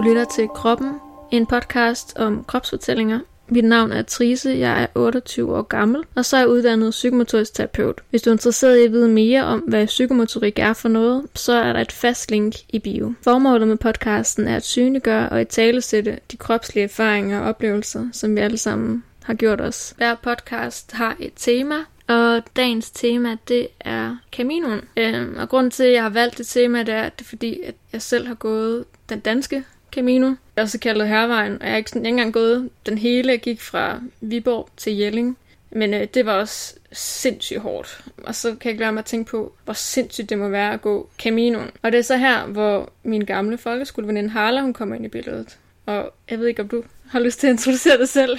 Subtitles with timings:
[0.00, 3.20] Du lytter til Kroppen, en podcast om kropsfortællinger.
[3.48, 7.54] Mit navn er Trise, jeg er 28 år gammel, og så er jeg uddannet psykomotorisk
[7.54, 8.00] terapeut.
[8.10, 11.52] Hvis du er interesseret i at vide mere om, hvad psykomotorik er for noget, så
[11.52, 13.12] er der et fast link i bio.
[13.22, 18.36] Formålet med podcasten er at synliggøre og i talesætte de kropslige erfaringer og oplevelser, som
[18.36, 19.94] vi alle sammen har gjort os.
[19.96, 21.76] Hver podcast har et tema,
[22.08, 24.80] og dagens tema, det er Caminoen.
[24.96, 27.60] Øhm, og grunden til, at jeg har valgt det tema, det er, det er fordi,
[27.62, 31.90] at jeg selv har gået den danske Camino, også kaldet Hervejen, og jeg har ikke,
[31.90, 33.32] sådan, ikke engang gået den hele.
[33.32, 35.36] Jeg gik fra Viborg til Jelling,
[35.70, 38.04] men øh, det var også sindssygt hårdt.
[38.24, 40.72] Og så kan jeg ikke lade mig at tænke på, hvor sindssygt det må være
[40.72, 41.70] at gå Caminoen.
[41.82, 45.58] Og det er så her, hvor min gamle folkeskoleveninde Harla, hun kommer ind i billedet.
[45.86, 48.38] Og jeg ved ikke, om du har lyst til at introducere dig selv.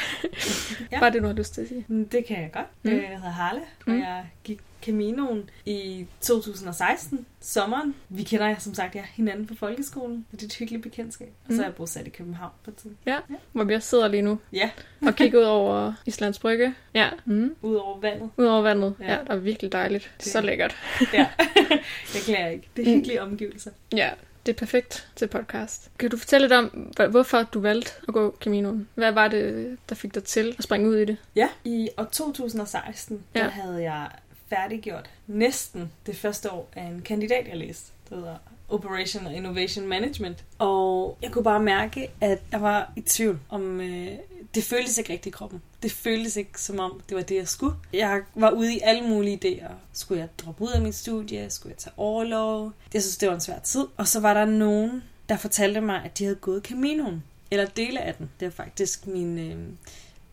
[0.92, 1.00] ja.
[1.00, 1.86] Bare det, du har lyst til at sige.
[2.12, 2.66] Det kan jeg godt.
[2.84, 2.92] Mm.
[2.92, 4.00] Jeg hedder Harle, og mm.
[4.00, 7.96] jeg gik Caminoen i 2016, sommeren.
[8.10, 10.26] Vi kender jeg som sagt ja, hinanden på folkeskolen.
[10.32, 11.34] Det er et hyggeligt bekendtskab.
[11.48, 12.98] Og så er jeg bosat i København på tiden.
[13.06, 14.40] Ja, ja, hvor vi også sidder lige nu.
[14.54, 14.70] Ja.
[15.02, 16.76] og kigger ud over Islands Brygge.
[16.94, 17.10] Ja.
[17.26, 17.56] Mm.
[17.62, 18.30] Ud over vandet.
[18.38, 18.96] Ud over vandet.
[19.00, 20.12] Ja, ja det er virkelig dejligt.
[20.18, 20.28] Det...
[20.28, 20.76] Så lækkert.
[21.14, 21.28] ja,
[22.14, 22.70] det klager jeg ikke.
[22.76, 23.72] Det er hyggelige omgivelser.
[23.94, 24.10] Ja,
[24.46, 25.92] det er perfekt til podcast.
[26.00, 28.88] Kan du fortælle lidt om, hvorfor du valgte at gå Caminoen?
[28.96, 31.18] Hvad var det, der fik dig til at springe ud i det?
[31.36, 33.40] Ja, i år 2016, ja.
[33.40, 34.10] der havde jeg
[34.56, 37.92] færdiggjort næsten det første år af en kandidat, jeg læste.
[38.10, 38.36] Det hedder
[38.70, 40.44] Operation og Innovation Management.
[40.60, 43.82] Og jeg kunne bare mærke, at jeg var i tvivl om...
[43.82, 44.12] Øh,
[44.56, 45.62] det føltes ikke rigtigt i kroppen.
[45.84, 47.76] Det føltes ikke, som om det var det, jeg skulle.
[47.94, 49.72] Jeg var ude i alle mulige idéer.
[49.94, 51.50] Skulle jeg droppe ud af mit studie?
[51.50, 52.72] Skulle jeg tage overlov?
[52.94, 53.86] Jeg synes, det var en svær tid.
[53.98, 57.24] Og så var der nogen, der fortalte mig, at de havde gået Caminoen.
[57.52, 58.30] Eller dele af den.
[58.40, 59.58] Det er faktisk min øh,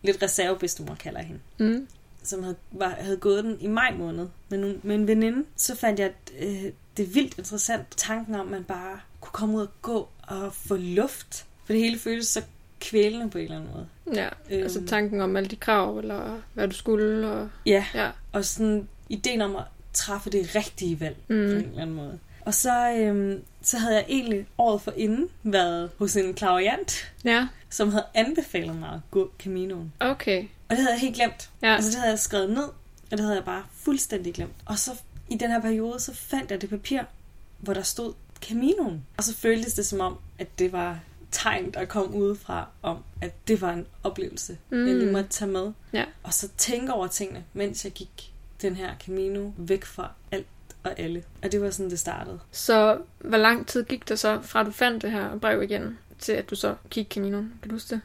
[0.01, 1.39] lidt reservebedstemor, kalder hende.
[1.57, 1.87] Mm
[2.29, 5.99] som havde, var, havde gået den i maj måned med, med en veninde, så fandt
[5.99, 9.71] jeg, at øh, det vildt interessant tanken om, at man bare kunne komme ud og
[9.81, 11.45] gå og få luft.
[11.65, 12.41] For det hele føles så
[12.79, 13.87] kvælende på en eller anden måde.
[14.13, 17.31] Ja, øhm, altså tanken om alle de krav, eller hvad du skulle.
[17.31, 19.63] Og, ja, ja, og sådan ideen om at
[19.93, 21.27] træffe det rigtige valg mm.
[21.27, 22.19] på en eller anden måde.
[22.45, 27.47] Og så, øhm, så havde jeg egentlig året for inden været hos en klaviant, ja.
[27.69, 29.93] som havde anbefalet mig at gå Caminoen.
[29.99, 30.47] Okay.
[30.69, 31.49] Og det havde jeg helt glemt.
[31.61, 31.75] Ja.
[31.75, 32.63] Altså det havde jeg skrevet ned,
[33.11, 34.55] og det havde jeg bare fuldstændig glemt.
[34.65, 34.91] Og så
[35.29, 37.01] i den her periode, så fandt jeg det papir,
[37.57, 39.05] hvor der stod Caminoen.
[39.17, 40.99] Og så føltes det som om, at det var
[41.31, 44.87] tegn, der kom udefra om, at det var en oplevelse, mm.
[44.87, 45.71] jeg lige måtte tage med.
[45.93, 46.05] Ja.
[46.23, 50.47] Og så tænke over tingene, mens jeg gik den her Camino væk fra alt
[50.83, 51.23] og alle.
[51.43, 52.39] Og det var sådan, det startede.
[52.51, 56.31] Så hvor lang tid gik det så, fra du fandt det her brev igen, til
[56.31, 57.37] at du så gik Camino?
[57.37, 58.01] Kan du huske det?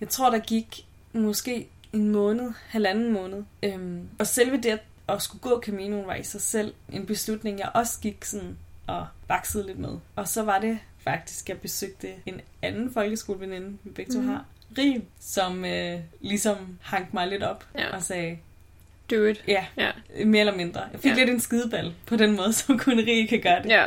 [0.00, 3.42] Jeg tror, der gik måske en måned, halvanden måned.
[3.62, 4.78] Øhm, og selve det
[5.08, 9.06] at skulle gå Caminoen var i sig selv en beslutning, jeg også gik sådan og
[9.28, 9.98] vaksede lidt med.
[10.16, 14.28] Og så var det faktisk, jeg besøgte en anden folkeskoleveninde, vi begge to mm.
[14.28, 14.44] har,
[14.78, 17.96] Rig, som øh, ligesom hang mig lidt op ja.
[17.96, 18.38] og sagde,
[19.10, 19.44] Do it.
[19.48, 19.90] Ja, ja,
[20.24, 20.80] mere eller mindre.
[20.92, 21.16] Jeg fik ja.
[21.16, 23.68] lidt en skideball på den måde, som kun Rig kan gøre det.
[23.68, 23.84] Ja.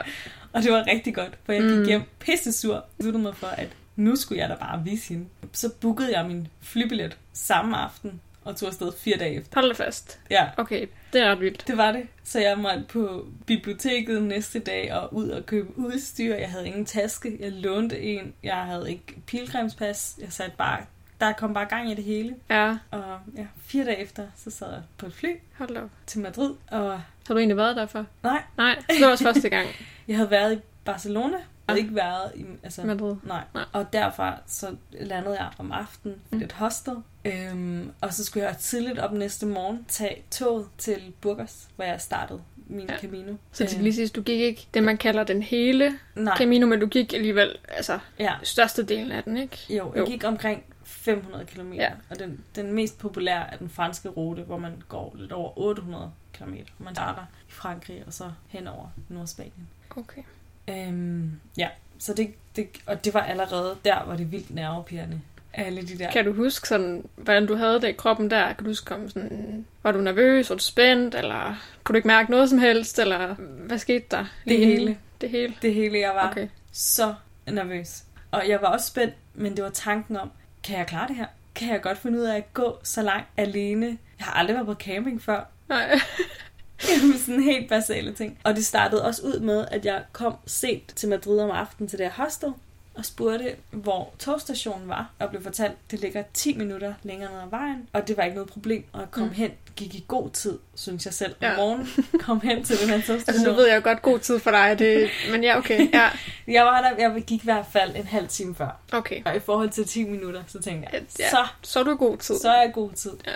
[0.53, 1.85] Og det var rigtig godt, for jeg gik mm.
[1.85, 2.73] hjem pisse sur.
[2.73, 5.25] Jeg besluttede mig for, at nu skulle jeg da bare vise hende.
[5.53, 9.59] Så bookede jeg min flybillet samme aften og tog afsted fire dage efter.
[9.59, 10.19] Hold det fast.
[10.29, 10.47] Ja.
[10.57, 11.67] Okay, det er ret vildt.
[11.67, 12.07] Det var det.
[12.23, 16.35] Så jeg måtte på biblioteket næste dag og ud og købe udstyr.
[16.35, 17.37] Jeg havde ingen taske.
[17.39, 18.33] Jeg lånte en.
[18.43, 20.15] Jeg havde ikke pilgrimspas.
[20.21, 20.85] Jeg satte bare
[21.21, 22.35] der kom bare gang i det hele.
[22.49, 22.77] Ja.
[22.91, 25.89] Og ja, fire dage efter, så sad jeg på et fly Hold op.
[26.07, 26.53] til Madrid.
[26.71, 26.91] Og...
[27.27, 28.05] Har du egentlig været der for?
[28.23, 28.43] Nej.
[28.57, 29.67] Nej, det var også første gang.
[30.07, 31.37] jeg havde været i Barcelona,
[31.71, 33.15] havde ikke været i altså, Madrid.
[33.23, 33.43] Nej.
[33.53, 33.63] nej.
[33.73, 36.41] Og derfra så landede jeg om aftenen i mm.
[36.41, 36.93] et hostel.
[37.25, 42.01] Øhm, og så skulle jeg tidligt op næste morgen tage toget til Burgos, hvor jeg
[42.01, 42.97] startede min ja.
[42.97, 43.33] Camino.
[43.51, 46.37] Så til lige sidst, du gik ikke det, man kalder den hele Nej.
[46.37, 48.33] Camino, men du gik alligevel altså, ja.
[48.43, 49.57] størstedelen af den, ikke?
[49.69, 50.05] Jo, jeg jo.
[50.05, 51.73] gik omkring 500 km.
[51.73, 51.91] Ja.
[52.09, 56.11] Og den, den mest populære er den franske rute, hvor man går lidt over 800
[56.33, 56.53] km.
[56.77, 59.67] Man starter i Frankrig og så hen over Nordspanien.
[59.97, 60.21] Okay.
[60.71, 61.67] Øhm, ja,
[61.99, 65.21] så det, det, og det var allerede der, hvor det vildt nervepirrende.
[65.53, 66.11] Alle de der.
[66.11, 68.53] Kan du huske, sådan, hvordan du havde det i kroppen der?
[68.53, 72.07] Kan du huske, om sådan, var du nervøs, var du spændt, eller kunne du ikke
[72.07, 74.25] mærke noget som helst, eller hvad skete der?
[74.45, 74.97] Det hele.
[75.21, 75.55] Det hele?
[75.61, 76.47] Det hele, jeg var okay.
[76.71, 77.13] så
[77.47, 78.03] nervøs.
[78.31, 80.31] Og jeg var også spændt, men det var tanken om,
[80.63, 81.25] kan jeg klare det her?
[81.55, 83.97] Kan jeg godt finde ud af at gå så langt alene?
[84.19, 85.43] Jeg har aldrig været på camping før.
[85.69, 85.99] Nej.
[86.89, 88.37] Jamen sådan helt basale ting.
[88.43, 91.99] Og det startede også ud med, at jeg kom sent til Madrid om aftenen til
[91.99, 92.53] det her hostel.
[92.95, 97.39] og spurgte, hvor togstationen var, og blev fortalt, at det ligger 10 minutter længere ned
[97.39, 99.35] ad vejen, og det var ikke noget problem at komme mm.
[99.35, 99.51] hen.
[99.75, 101.51] Gik i god tid, synes jeg selv, ja.
[101.51, 101.87] om morgenen.
[102.25, 103.23] Kom hen til den her togstation.
[103.27, 105.93] altså, nu ved jeg jo godt god tid for dig, det, men ja, okay.
[105.93, 106.09] Ja.
[106.57, 108.79] jeg var der, jeg gik i hvert fald en halv time før.
[108.91, 109.21] Okay.
[109.25, 112.17] Og i forhold til 10 minutter, så tænkte jeg, ja, så, så er du god
[112.17, 112.35] tid.
[112.39, 113.11] Så er jeg god tid.
[113.27, 113.31] Ja.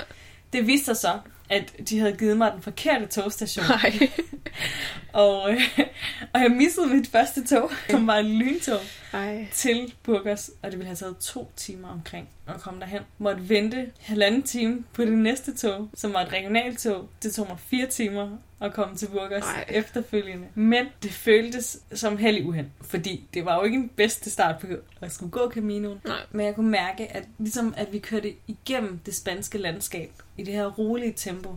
[0.54, 1.20] Det viste sig så,
[1.50, 3.66] at de havde givet mig den forkerte togstation.
[3.66, 4.10] Nej.
[5.24, 5.62] og, øh,
[6.34, 8.80] og jeg missede mit første tog, som var et lyntog
[9.14, 9.48] Ej.
[9.54, 13.02] til Burgers, og det ville have taget to timer omkring at komme derhen.
[13.18, 17.10] Måtte vente halvanden time på det næste tog, som var et regionaltog.
[17.24, 19.66] Det tog mig fire timer at komme til Burgers Ej.
[19.70, 20.48] efterfølgende.
[20.56, 24.68] Men det føltes som heldig uheld, fordi det var jo ikke en bedste start på
[25.02, 26.02] at skulle gå Caminoen.
[26.06, 26.18] Nej.
[26.32, 30.54] Men jeg kunne mærke, at ligesom at vi kørte igennem det spanske landskab i det
[30.54, 31.56] her rolige tempo,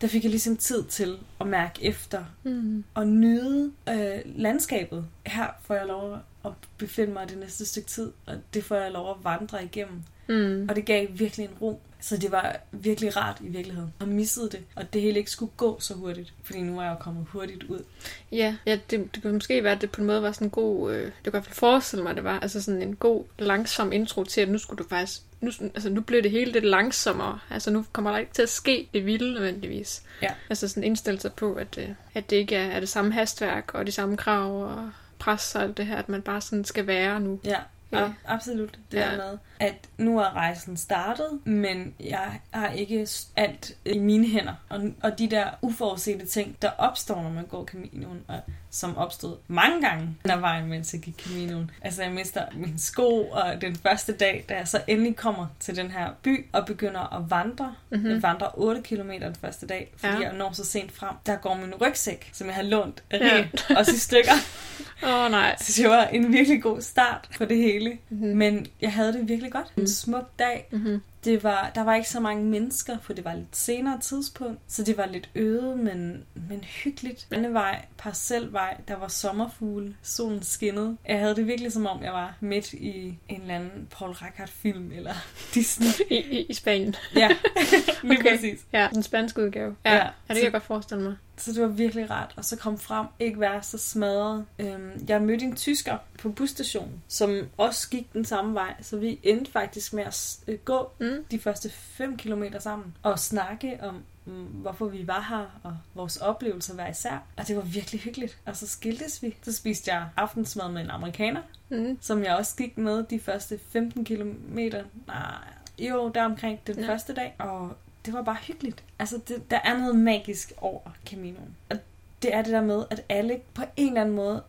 [0.00, 2.84] der fik jeg ligesom tid til at mærke efter Mm.
[2.94, 5.06] og nyde øh, landskabet.
[5.26, 8.90] Her får jeg lov at befinde mig det næste stykke tid, og det får jeg
[8.92, 10.02] lov at vandre igennem.
[10.28, 10.66] Mm.
[10.68, 11.80] Og det gav virkelig en ro.
[12.00, 13.94] Så det var virkelig rart i virkeligheden.
[14.00, 14.60] Og missede det.
[14.74, 16.32] Og det hele ikke skulle gå så hurtigt.
[16.42, 17.84] Fordi nu er jeg jo kommet hurtigt ud.
[18.32, 20.50] Ja, ja det, det kunne måske være, at det på en måde var sådan en
[20.50, 20.92] god...
[20.92, 23.24] Øh, det kunne i hvert fald forestille mig, at det var altså sådan en god,
[23.38, 25.20] langsom intro til, at nu skulle du faktisk...
[25.40, 27.38] Nu, altså nu blev det hele lidt langsommere.
[27.50, 30.02] Altså nu kommer der ikke til at ske det vilde nødvendigvis.
[30.22, 30.30] Ja.
[30.50, 33.74] Altså sådan indstille sig på, at, øh, at det ikke er, er det samme hastværk
[33.74, 36.86] og de samme krav og pres og alt det her, at man bare sådan skal
[36.86, 37.40] være nu.
[37.44, 37.58] Ja,
[37.98, 38.12] Ja.
[38.26, 38.78] absolut.
[38.92, 39.10] Det Ja.
[39.10, 39.16] ja.
[39.16, 43.06] med, at nu er rejsen startet, men jeg har ikke
[43.36, 44.54] alt i mine hænder.
[44.68, 48.40] Og, og de der uforudsete ting, der opstår, når man går Caminoen, og
[48.74, 51.70] som opstod mange gange af vejen, mens jeg gik Caminoen.
[51.82, 55.76] Altså, jeg mister min sko, og den første dag, da jeg så endelig kommer til
[55.76, 57.74] den her by, og begynder at vandre.
[57.90, 57.98] Mhm.
[58.00, 58.14] Mm-hmm.
[58.14, 60.20] Jeg vandrer 8 km den første dag, fordi Ja.
[60.20, 61.14] jeg når så sent frem.
[61.26, 63.46] Der går min rygsæk, som jeg har lånt af Ja.
[63.76, 64.32] også i stykker.
[65.06, 65.56] Åh oh, nej.
[65.60, 67.98] Så det var en virkelig god start på det hele.
[68.08, 68.36] Mhm.
[68.36, 69.66] Men jeg havde det virkelig godt.
[69.76, 70.68] En smuk dag.
[70.70, 71.02] Mm-hmm.
[71.24, 74.60] Det var, der var ikke så mange mennesker, for det var lidt senere tidspunkt.
[74.68, 77.26] Så det var lidt øde, men, men hyggeligt.
[77.30, 80.96] Landevej, parcelvej, der var sommerfugle, solen skinnede.
[81.08, 84.48] Jeg havde det virkelig som om, jeg var midt i en eller anden Paul Rackard
[84.48, 85.14] film eller
[85.54, 85.86] Disney.
[86.10, 86.94] I, i, I Spanien.
[87.16, 87.28] Ja,
[87.68, 88.20] lige Okay.
[88.20, 88.30] okay.
[88.36, 88.60] præcis.
[88.72, 89.76] Ja, den spanske udgave.
[89.84, 89.96] Ja, Ja.
[89.98, 91.16] ja det kan jeg godt forestille mig.
[91.36, 92.34] Så det var virkelig rart.
[92.36, 94.44] Og så kom frem, ikke være så smadret.
[94.58, 98.74] Øhm, jeg mødte en tysker på busstationen, som også gik den samme vej.
[98.82, 101.24] Så vi endte faktisk med at øh, gå Mm.
[101.30, 102.96] de første 5 kilometer sammen.
[103.02, 107.22] Og snakke om, mm, hvorfor vi var her, og vores oplevelser hver især.
[107.36, 108.38] Og det var virkelig hyggeligt.
[108.46, 109.36] Og så skiltes vi.
[109.42, 111.98] Så spiste jeg aftensmad med en amerikaner, Mm.
[112.00, 114.82] som jeg også gik med de første 15 kilometer.
[115.06, 115.34] Nej,
[115.78, 116.88] jo, der omkring den ja.
[116.88, 117.34] første dag.
[117.38, 118.84] Og det var bare hyggeligt.
[118.98, 121.56] Altså, det, der er noget magisk over Caminoen.
[121.70, 121.78] Og
[122.22, 124.42] det er det der med, at alle på en eller anden måde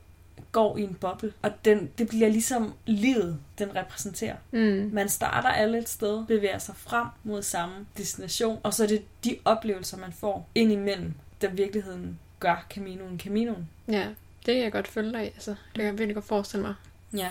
[0.52, 1.34] går i en boble.
[1.42, 4.36] Og den, det bliver ligesom livet, den repræsenterer.
[4.52, 4.90] Mm.
[4.94, 9.04] Man starter alle et sted, bevæger sig frem mod samme destination, og så er det
[9.24, 13.70] de oplevelser, man får indimellem, der virkeligheden gør Caminoen Caminoen.
[13.88, 14.08] Ja,
[14.46, 15.28] det kan jeg godt følge dig i.
[15.28, 16.76] Altså, det kan jeg virkelig godt forestille mig.
[17.14, 17.28] Ja.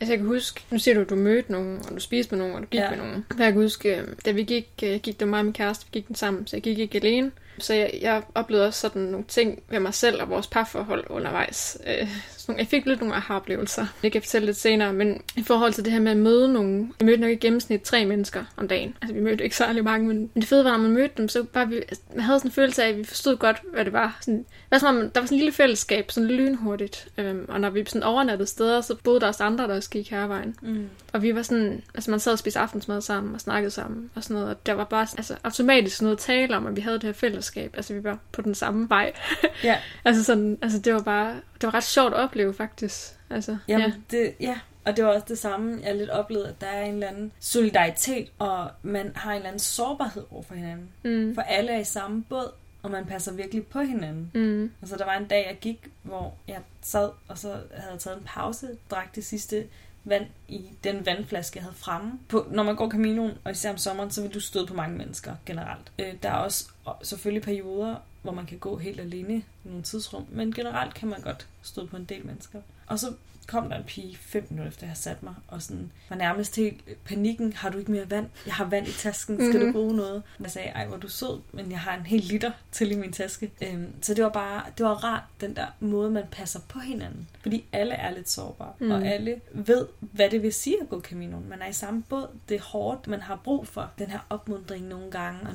[0.00, 2.44] Altså, jeg kan huske, nu siger du, at du mødte nogen, og du spiste med
[2.44, 2.90] nogen, og du gik ja.
[2.90, 3.26] Med nogen.
[3.38, 5.84] Jeg kan huske, øh, da vi gik, øh, gik, det var mig og min kæreste,
[5.84, 7.30] vi gik den sammen, så jeg gik ikke alene.
[7.58, 11.78] Så jeg, jeg oplevede også sådan nogle ting ved mig selv og vores parforhold undervejs.
[11.86, 13.86] Øh, sådan jeg fik lidt nogle aha-oplevelser.
[14.02, 16.52] Det kan jeg fortælle lidt senere, men i forhold til det her med at møde
[16.52, 18.96] nogen, vi mødte nok i gennemsnit tre mennesker om dagen.
[19.02, 21.28] Altså, vi mødte ikke særlig mange, men men det fede var, når man mødte dem,
[21.28, 23.84] så bare vi, altså, man havde sådan en følelse af, at vi forstod godt, hvad
[23.84, 24.18] det var.
[24.20, 27.08] Sådan, var som om, der var sådan en lille fællesskab, sådan lynhurtigt.
[27.18, 30.10] Øhm, og når vi sådan overnattede steder, så boede der også andre, der også gik
[30.10, 30.56] hervejen.
[30.62, 30.88] Mm.
[31.12, 34.22] Og vi var sådan, altså man sad og spiste aftensmad sammen og snakkede sammen og
[34.22, 34.50] sådan noget.
[34.50, 37.12] Og der var bare altså, automatisk noget at tale om, at vi havde det her
[37.54, 37.76] fællesskab.
[37.76, 39.12] Altså vi var på den samme vej.
[39.64, 39.78] Ja.
[40.04, 43.16] altså sådan, altså det var bare, det var ret sjovt at opleve faktisk.
[43.30, 43.92] Altså, Jamen, ja.
[44.10, 44.58] Det, ja.
[44.84, 47.32] Og det var også det samme, jeg lidt oplevede, at der er en eller anden
[47.40, 50.88] solidaritet, og man har en eller anden sårbarhed over for hinanden.
[51.04, 51.34] Mm.
[51.34, 54.30] For alle er i samme båd, og man passer virkelig på hinanden.
[54.34, 54.72] Mm.
[54.82, 58.18] Altså, der var en dag, jeg gik, hvor jeg sad, og så havde jeg taget
[58.18, 59.66] en pause, drak det sidste
[60.06, 62.12] vand i den vandflaske, jeg havde fremme.
[62.28, 64.98] På, når man går Caminoen, og især om sommeren, så vil du støde på mange
[64.98, 65.92] mennesker generelt.
[65.98, 69.82] Øh, der er også og selvfølgelig perioder, hvor man kan gå helt alene i nogle
[69.82, 72.60] tidsrum, men generelt kan man godt støde på en del mennesker.
[72.86, 73.12] Og så
[73.46, 76.56] kom der en pige fem minutter efter, jeg havde sat mig, og sådan var nærmest
[76.56, 77.52] helt øh, panikken.
[77.52, 78.26] Har du ikke mere vand?
[78.46, 79.36] Jeg har vand i tasken.
[79.36, 79.66] Skal Mhm.
[79.66, 80.22] du bruge noget?
[80.40, 83.12] Jeg sagde, ej, hvor du sød, men jeg har en hel liter til i min
[83.12, 83.50] taske.
[83.62, 87.28] Øhm, så det var bare, det var rart, den der måde, man passer på hinanden.
[87.42, 88.86] Fordi alle er lidt sårbare, Mm.
[88.86, 88.92] mm.
[88.92, 91.48] og alle ved, hvad det vil sige at gå Caminoen.
[91.48, 92.28] Man er i samme båd.
[92.48, 93.06] Det er hårdt.
[93.06, 95.54] Man har brug for den her opmundring nogle gange, og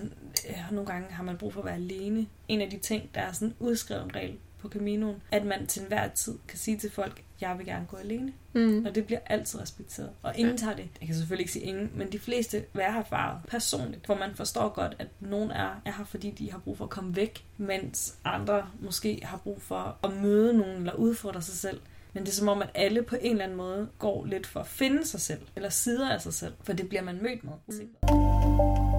[0.50, 2.28] øh, nogle gange har man brug for at være alene.
[2.48, 5.82] En af de ting, der er sådan en udskrevet regel på Caminoen, at man til
[5.82, 8.34] enhver tid kan sige til folk, jeg vil gerne gå alene.
[8.54, 8.86] Mm.
[8.86, 10.10] Og det bliver altid respekteret.
[10.24, 10.90] Og ingen tager det.
[11.00, 14.08] Jeg kan selvfølgelig ikke sige ingen, men de fleste vil have erfaret personligt.
[14.08, 16.90] For man forstår godt, at nogen er, er her, fordi de har brug for at
[16.90, 21.80] komme væk, mens andre måske har brug for at møde nogen eller udfordre sig selv.
[22.14, 24.60] Men det er som om, at alle på en eller anden måde går lidt for
[24.60, 27.54] at finde sig selv, eller sider af sig selv, for det bliver man mødt med.
[27.68, 28.91] Mm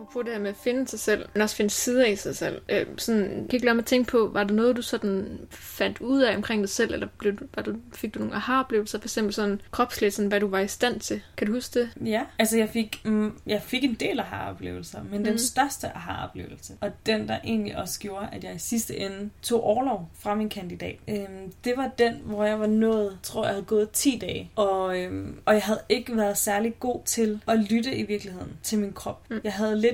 [0.00, 2.62] apropos det her med at finde sig selv, men også finde sider i sig selv.
[2.68, 6.20] Øh, sådan, kan ikke lade mig tænke på, var der noget, du sådan fandt ud
[6.20, 9.60] af omkring dig selv, eller blev, var du, fik du nogle aha-oplevelser, for eksempel sådan
[9.70, 11.22] kropsligt, sådan, hvad du var i stand til?
[11.36, 11.90] Kan du huske det?
[12.06, 15.24] Ja, altså jeg fik, mm, jeg fik en del aha-oplevelser, men mm.
[15.24, 19.62] den største aha-oplevelse, og den, der egentlig også gjorde, at jeg i sidste ende tog
[19.62, 23.64] overlov fra min kandidat, øhm, det var den, hvor jeg var nået, tror jeg havde
[23.64, 27.96] gået 10 dage, og, øhm, og jeg havde ikke været særlig god til at lytte
[27.96, 29.30] i virkeligheden til min krop.
[29.30, 29.40] Mm.
[29.44, 29.87] Jeg havde lidt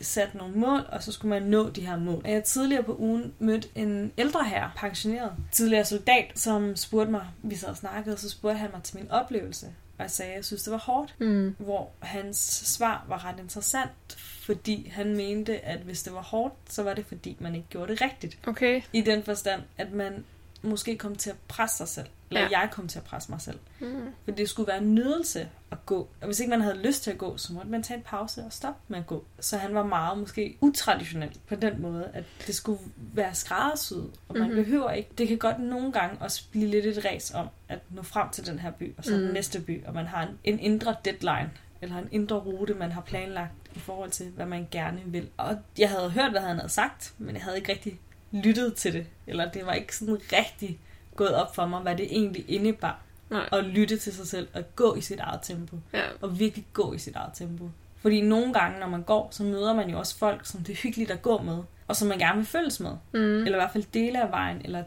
[0.00, 2.22] sat nogle mål, og så skulle man nå de her mål.
[2.24, 7.56] Jeg tidligere på ugen mødte en ældre herre, pensioneret, tidligere soldat, som spurgte mig, vi
[7.56, 9.66] sad og snakkede, så spurgte han mig til min oplevelse.
[9.98, 11.14] Og jeg sagde, at jeg synes, det var hårdt.
[11.18, 11.56] Mm.
[11.58, 16.82] Hvor hans svar var ret interessant, fordi han mente, at hvis det var hårdt, så
[16.82, 18.38] var det fordi, man ikke gjorde det rigtigt.
[18.46, 18.82] Okay.
[18.92, 20.24] I den forstand, at man
[20.62, 22.06] måske kom til at presse sig selv.
[22.30, 22.60] Eller ja.
[22.60, 23.58] jeg kom til at presse mig selv.
[23.80, 24.12] Mm.
[24.24, 26.08] For det skulle være en nydelse at gå.
[26.20, 28.42] Og hvis ikke man havde lyst til at gå, så måtte man tage en pause
[28.42, 29.24] og stoppe med at gå.
[29.40, 34.10] Så han var meget måske utraditionel på den måde, at det skulle være skræddersyet.
[34.28, 34.64] Og man mm-hmm.
[34.64, 35.10] behøver ikke.
[35.18, 38.46] Det kan godt nogle gange også blive lidt et ræs om at nå frem til
[38.46, 39.22] den her by, og så mm.
[39.22, 39.84] den næste by.
[39.84, 41.50] Og man har en, en indre deadline,
[41.82, 45.28] eller en indre rute, man har planlagt i forhold til, hvad man gerne vil.
[45.36, 48.00] Og jeg havde hørt, hvad han havde sagt, men jeg havde ikke rigtig
[48.32, 49.06] lyttet til det.
[49.26, 50.80] Eller det var ikke sådan rigtig
[51.20, 53.00] gået op for mig, hvad det egentlig indebar.
[53.30, 53.48] Nej.
[53.52, 55.76] At lytte til sig selv og gå i sit eget tempo.
[55.92, 56.02] Ja.
[56.20, 57.70] Og virkelig gå i sit eget tempo.
[57.96, 60.76] Fordi nogle gange, når man går, så møder man jo også folk, som det er
[60.76, 61.58] hyggeligt at gå med,
[61.88, 62.90] og som man gerne vil følges med.
[63.12, 63.20] Mm.
[63.20, 64.84] Eller i hvert fald dele af vejen, eller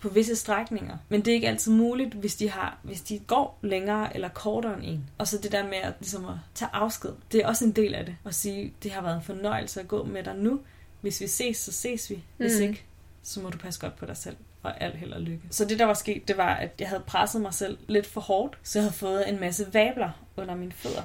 [0.00, 0.96] på visse strækninger.
[1.08, 4.74] Men det er ikke altid muligt, hvis de, har, hvis de går længere eller kortere
[4.74, 5.10] end en.
[5.18, 7.94] Og så det der med at, ligesom at tage afsked, det er også en del
[7.94, 8.16] af det.
[8.24, 10.60] At sige, det har været en fornøjelse at gå med dig nu.
[11.00, 12.24] Hvis vi ses, så ses vi.
[12.36, 12.62] Hvis mm.
[12.62, 12.84] ikke,
[13.22, 15.42] så må du passe godt på dig selv og alt held og lykke.
[15.50, 18.20] Så det, der var sket, det var, at jeg havde presset mig selv lidt for
[18.20, 21.02] hårdt, så jeg havde fået en masse vabler under mine fødder.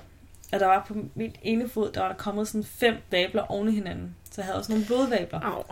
[0.54, 3.70] Og der var på mit ene fod, der var der kommet sådan fem vabler oven
[3.70, 4.16] i hinanden.
[4.32, 5.40] Så jeg havde også nogle blodvabler.
[5.40, 5.64] Au.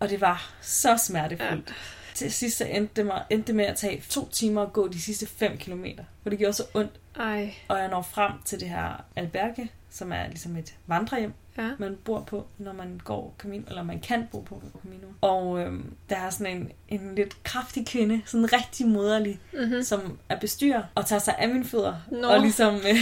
[0.00, 1.68] Og det var så smertefuldt.
[1.68, 1.74] Ja.
[2.14, 4.88] Til sidst så endte det, mig, endte det med at tage to timer at gå
[4.88, 6.04] de sidste 5 kilometer.
[6.22, 6.92] For det gjorde så ondt.
[7.16, 7.54] Ej.
[7.68, 11.70] Og jeg når frem til det her alberge, som er ligesom et vandrehjem ja.
[11.78, 15.06] man bor på, når man går Camino, eller man kan bo på Camino.
[15.20, 19.82] Og øhm, der er sådan en, en lidt kraftig kvinde, sådan rigtig moderlig, mm-hmm.
[19.82, 21.94] som er bestyrer og tager sig af mine fødder.
[22.10, 22.28] No.
[22.28, 22.96] Og ligesom øh,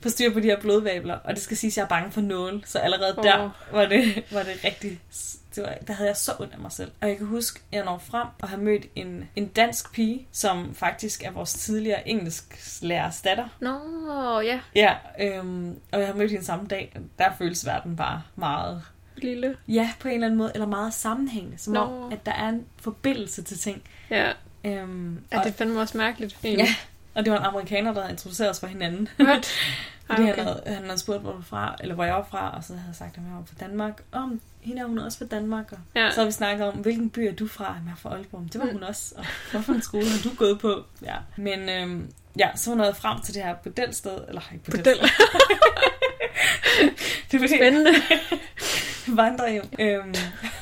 [0.00, 1.14] får styr på de her blodvabler.
[1.14, 3.24] Og det skal sige, at jeg er bange for nåle, så allerede oh.
[3.24, 5.00] der var det, var det rigtig
[5.56, 6.90] det var, der havde jeg så ondt af mig selv.
[7.00, 10.26] Og jeg kan huske, at jeg når frem og har mødt en, en dansk pige,
[10.32, 13.48] som faktisk er vores tidligere engelsk lærers datter.
[13.60, 14.60] Nå, ja.
[14.74, 16.96] Ja, øhm, og jeg har mødt hende samme dag.
[17.18, 18.82] Der føles verden bare meget
[19.16, 19.56] lille.
[19.68, 20.50] Ja, på en eller anden måde.
[20.54, 21.58] Eller meget sammenhængende.
[21.58, 21.80] Som Nå.
[21.80, 23.82] om, at der er en forbindelse til ting.
[24.10, 24.32] Ja.
[24.64, 26.38] Øhm, ja, det fandme også mærkeligt.
[26.44, 26.66] Egentlig.
[26.66, 26.74] Ja,
[27.14, 29.08] og det var en amerikaner, der havde introduceret os for hinanden.
[29.20, 29.52] What?
[30.06, 30.34] Fordi okay.
[30.34, 32.72] han, havde, han havde spurgt, hvor, du fra, eller hvor jeg var fra, og så
[32.72, 34.02] havde jeg sagt, at jeg var fra Danmark.
[34.12, 35.72] Om hende er hun også fra Danmark.
[35.72, 36.10] Og ja.
[36.10, 37.64] Så har vi snakket om, hvilken by er du fra?
[37.64, 38.52] Jeg er fra Aalborg.
[38.52, 38.72] Det var mm.
[38.72, 39.14] hun også.
[39.16, 40.84] Og hvorfor en skole har du gået på?
[41.02, 41.16] Ja.
[41.36, 44.18] Men øhm, ja, så var noget frem til det her bordelsted.
[44.28, 44.84] Eller ikke bordel.
[47.30, 47.90] det var Spændende.
[49.08, 49.64] Vandrehjem.
[49.78, 50.14] Øhm,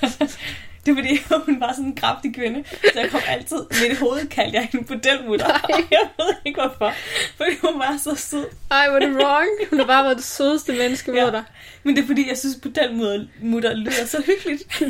[0.87, 3.59] det er fordi, hun var sådan en kraftig kvinde, så jeg kom altid,
[3.89, 5.47] mit hoved kaldte jeg hende modelmutter.
[5.91, 6.93] Jeg ved ikke hvorfor,
[7.37, 8.47] fordi hun var så sød.
[8.71, 9.49] Ej, er det wrong.
[9.71, 11.31] Hun har bare været det sødeste menneske ja.
[11.31, 11.45] dig.
[11.83, 12.57] Men det er fordi, jeg synes,
[12.93, 14.83] modelmutter lyder så hyggeligt.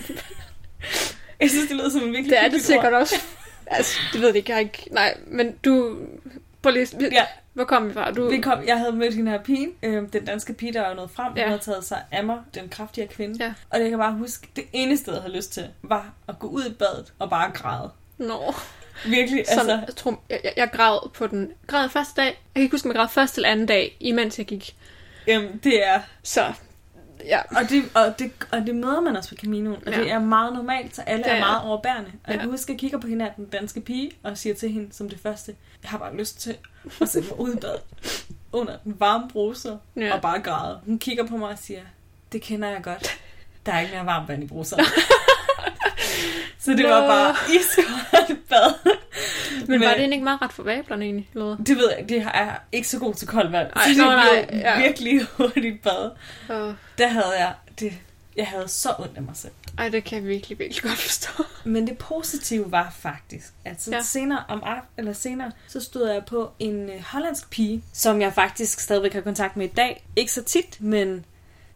[1.40, 3.00] Jeg synes, det lyder som en virkelig Det er det sikkert ord.
[3.00, 3.14] også.
[3.66, 4.88] Altså, det ved jeg ikke, jeg ikke...
[4.90, 5.96] Nej, men du...
[6.62, 7.08] Prøv lige...
[7.12, 7.26] Ja.
[7.52, 8.10] Hvor kom vi fra?
[8.10, 8.30] Du...
[8.30, 11.10] Vi kom, jeg havde mødt hende her pige, øh, den danske pige, der var nået
[11.10, 11.32] frem.
[11.36, 11.42] Ja.
[11.42, 13.44] Hun havde taget sig af mig, den kraftige kvinde.
[13.44, 13.54] Ja.
[13.70, 16.64] Og jeg kan bare huske, det eneste, jeg havde lyst til, var at gå ud
[16.64, 17.90] i badet og bare græde.
[18.18, 18.54] Nå.
[19.06, 19.84] Virkelig, Sådan, altså...
[19.86, 21.52] Jeg tror, jeg, jeg, jeg græd på den...
[21.66, 22.26] Græd første dag.
[22.26, 24.76] Jeg kan ikke huske, om jeg græd første eller anden dag, imens jeg gik.
[25.26, 26.00] Jamen, det er...
[26.22, 26.52] Så
[27.26, 27.40] Ja.
[27.56, 30.00] Og, det, og, det, og det møder man også på Caminoen, og ja.
[30.00, 32.10] det er meget normalt, så alle det er, er meget overbærende.
[32.24, 32.32] Og ja.
[32.32, 34.70] jeg kan huske, at jeg kigger på hende af den danske pige, og siger til
[34.70, 36.56] hende som det første, jeg har bare lyst til
[37.00, 37.78] at sætte mig ud i bad
[38.60, 40.14] under den varme bruser, ja.
[40.14, 40.80] og bare græde.
[40.86, 41.80] Hun kigger på mig og siger,
[42.32, 43.18] det kender jeg godt.
[43.66, 44.84] Der er ikke mere varmt vand i bruseren.
[46.64, 46.88] Så det Nå.
[46.88, 48.74] var bare iskoldt bad.
[49.58, 51.28] Men, Men var det ikke meget ret for vablerne egentlig?
[51.34, 51.56] Eller?
[51.56, 53.68] Det ved jeg, det er ikke så god til koldt vand.
[53.76, 54.78] Ej, så det nå, nej, ja.
[54.80, 56.10] virkelig hurtigt bad.
[56.50, 56.74] Uh.
[56.98, 57.92] Der havde jeg det.
[58.36, 59.52] Jeg havde så ondt af mig selv.
[59.78, 61.44] Ej, det kan jeg virkelig, virkelig godt forstå.
[61.64, 64.02] Men det positive var faktisk, at så ja.
[64.02, 68.32] senere om aften, eller senere, så stod jeg på en øh, hollandsk pige, som jeg
[68.32, 70.06] faktisk stadigvæk har kontakt med i dag.
[70.16, 71.24] Ikke så tit, men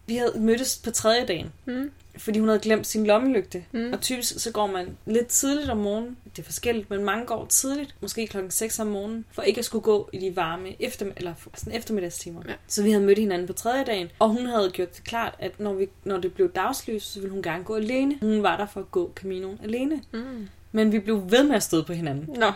[0.07, 1.53] vi havde mødtes på tredje dagen.
[1.65, 3.65] Mm fordi hun havde glemt sin lommelygte.
[3.73, 3.93] Mm.
[3.93, 6.17] Og typisk så går man lidt tidligt om morgenen.
[6.37, 9.65] Det er forskelligt, men mange går tidligt, måske klokken 6 om morgenen, for ikke at
[9.65, 12.43] skulle gå i de varme efter, eller sådan eftermiddagstimer.
[12.49, 12.53] Ja.
[12.67, 15.61] Så vi havde mødt hinanden på tredje dagen, og hun havde gjort det klart, at
[15.61, 18.19] når, vi, når det blev dagslys, så ville hun gerne gå alene.
[18.21, 20.03] Hun var der for at gå Caminoen alene.
[20.13, 20.49] Mm.
[20.73, 22.37] Men vi blev ved med at støde på hinanden.
[22.39, 22.53] Nå.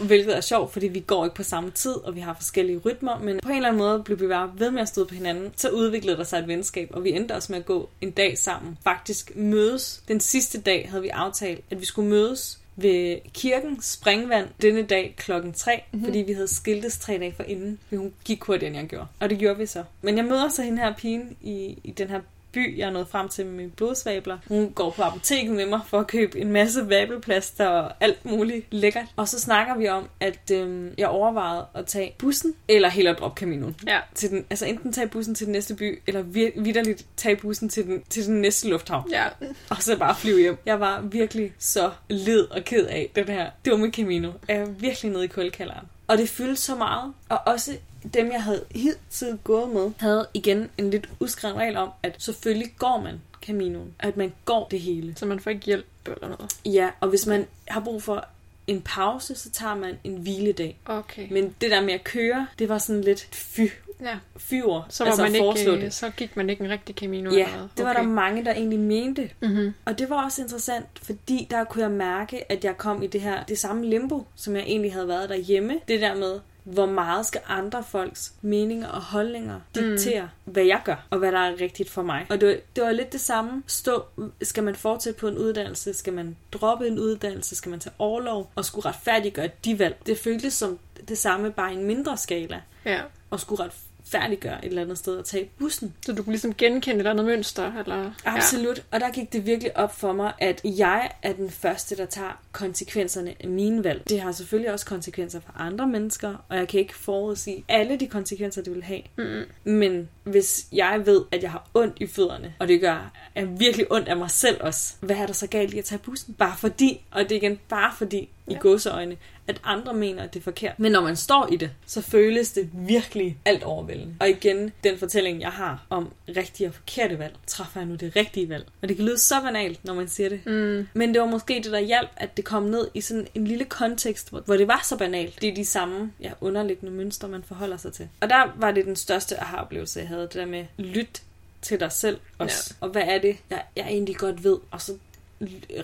[0.00, 3.18] Hvilket er sjovt, fordi vi går ikke på samme tid, og vi har forskellige rytmer,
[3.18, 5.52] men på en eller anden måde blev vi bare ved med at stå på hinanden.
[5.56, 8.38] Så udviklede der sig et venskab, og vi endte også med at gå en dag
[8.38, 8.78] sammen.
[8.84, 10.02] Faktisk mødes.
[10.08, 15.14] Den sidste dag havde vi aftalt, at vi skulle mødes ved kirken Springvand denne dag
[15.16, 16.06] klokken 3, mm-hmm.
[16.06, 17.78] fordi vi havde skiltes tre dage for inden.
[17.90, 19.06] Hun gik hurtigere, end jeg gjorde.
[19.20, 19.84] Og det gjorde vi så.
[20.02, 22.20] Men jeg møder så hende her pigen i, i den her
[22.54, 24.38] by, jeg er nået frem til med mine blodsvabler.
[24.48, 28.66] Hun går på apoteket med mig for at købe en masse vabelplaster og alt muligt
[28.70, 29.04] lækkert.
[29.16, 33.40] Og så snakker vi om, at øhm, jeg overvejede at tage bussen, eller heller droppe
[33.40, 33.76] Caminoen.
[33.86, 33.98] Ja.
[34.14, 37.68] Til den, altså enten tage bussen til den næste by, eller vir- vidderligt tage bussen
[37.68, 39.10] til den, til den næste lufthavn.
[39.10, 39.24] Ja.
[39.70, 40.56] Og så bare flyve hjem.
[40.66, 44.30] Jeg var virkelig så led og ked af den her dumme Camino.
[44.48, 45.86] Jeg er virkelig nede i kuldkælderen.
[46.06, 47.12] Og det fyldte så meget.
[47.28, 47.76] Og også
[48.14, 52.74] dem, jeg havde hidtil gået med, havde igen en lidt uskrevet regel om, at selvfølgelig
[52.78, 53.94] går man Caminoen.
[53.98, 55.14] At man går det hele.
[55.16, 56.56] Så man får ikke hjælp eller noget?
[56.64, 58.28] Ja, og hvis man har brug for
[58.66, 60.78] en pause, så tager man en hviledag.
[60.84, 61.32] Okay.
[61.32, 63.60] Men det der med at køre, det var sådan lidt fy.
[64.00, 64.18] Ja.
[64.36, 64.84] Fyre.
[64.88, 65.34] Så, var altså man
[65.76, 67.30] ikke, så gik man ikke en rigtig Camino.
[67.30, 68.02] Ja, eller det var okay.
[68.02, 69.30] der mange, der egentlig mente.
[69.40, 69.74] Mm-hmm.
[69.84, 73.20] Og det var også interessant, fordi der kunne jeg mærke, at jeg kom i det
[73.20, 75.80] her, det samme limbo, som jeg egentlig havde været derhjemme.
[75.88, 80.52] Det der med, hvor meget skal andre folks meninger og holdninger diktere, mm.
[80.52, 82.26] hvad jeg gør, og hvad der er rigtigt for mig.
[82.30, 83.62] Og det var, det var lidt det samme.
[83.66, 84.04] Stå,
[84.42, 85.94] skal man fortsætte på en uddannelse?
[85.94, 87.56] Skal man droppe en uddannelse?
[87.56, 88.50] Skal man tage overlov?
[88.54, 89.96] Og skulle retfærdiggøre de valg?
[90.06, 92.60] Det føltes som det samme, bare i en mindre skala.
[92.84, 93.00] Ja.
[93.30, 93.72] Og skulle ret
[94.06, 95.94] færdiggøre et eller andet sted og tage bussen.
[96.06, 97.72] Så du kunne ligesom genkende et eller andet mønster?
[97.78, 98.10] Eller?
[98.24, 98.78] Absolut.
[98.78, 98.82] Ja.
[98.90, 102.42] Og der gik det virkelig op for mig, at jeg er den første, der tager
[102.52, 104.08] konsekvenserne af mine valg.
[104.08, 108.06] Det har selvfølgelig også konsekvenser for andre mennesker, og jeg kan ikke forudsige alle de
[108.06, 109.02] konsekvenser, det vil have.
[109.16, 109.72] Mm-hmm.
[109.74, 113.92] Men hvis jeg ved, at jeg har ondt i fødderne, og det gør jeg virkelig
[113.92, 116.34] ondt af mig selv også, hvad er der så galt i at tage bussen?
[116.34, 120.40] Bare fordi, og det er igen bare fordi, i gåseøjne, at andre mener, at det
[120.40, 120.78] er forkert.
[120.78, 124.14] Men når man står i det, så føles det virkelig alt overvældende.
[124.20, 128.16] Og igen, den fortælling, jeg har om rigtige og forkerte valg, træffer jeg nu det
[128.16, 128.66] rigtige valg.
[128.82, 130.46] Og det kan lyde så banalt, når man siger det.
[130.46, 130.88] Mm.
[130.94, 133.64] Men det var måske det, der hjalp, at det kom ned i sådan en lille
[133.64, 135.40] kontekst, hvor, hvor det var så banalt.
[135.40, 138.08] Det er de samme ja, underliggende mønstre, man forholder sig til.
[138.20, 140.22] Og der var det den største aha-oplevelse, jeg havde.
[140.22, 141.22] Det der med, lyt
[141.62, 142.74] til dig selv også.
[142.80, 142.86] Ja.
[142.86, 144.58] Og hvad er det, jeg, jeg egentlig godt ved?
[144.70, 144.92] Og så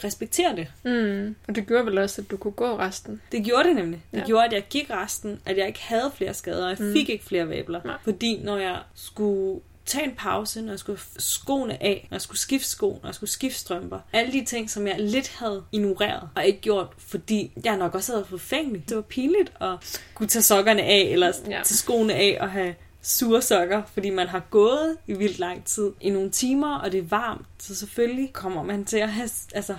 [0.04, 0.66] respektere det.
[0.82, 1.36] Mm.
[1.48, 3.20] Og det gjorde vel også, at du kunne gå resten?
[3.32, 4.02] Det gjorde det nemlig.
[4.10, 4.26] Det ja.
[4.26, 6.92] gjorde, at jeg gik resten, at jeg ikke havde flere skader, og jeg mm.
[6.92, 7.80] fik ikke flere vabler.
[7.84, 7.96] Nej.
[8.04, 9.60] Fordi når jeg skulle
[9.90, 13.14] tage en pause, når jeg skulle skoene af, når jeg skulle skifte sko, når jeg
[13.14, 13.98] skulle skifte strømper.
[14.12, 18.12] Alle de ting, som jeg lidt havde ignoreret og ikke gjort, fordi jeg nok også
[18.12, 18.84] havde fået fængelig.
[18.88, 21.50] Det var pinligt at skulle tage sokkerne af, eller ja.
[21.50, 25.90] tage skoene af og have sure sokker, fordi man har gået i vildt lang tid
[26.00, 29.74] i nogle timer, og det er varmt, så selvfølgelig kommer man til at have, altså...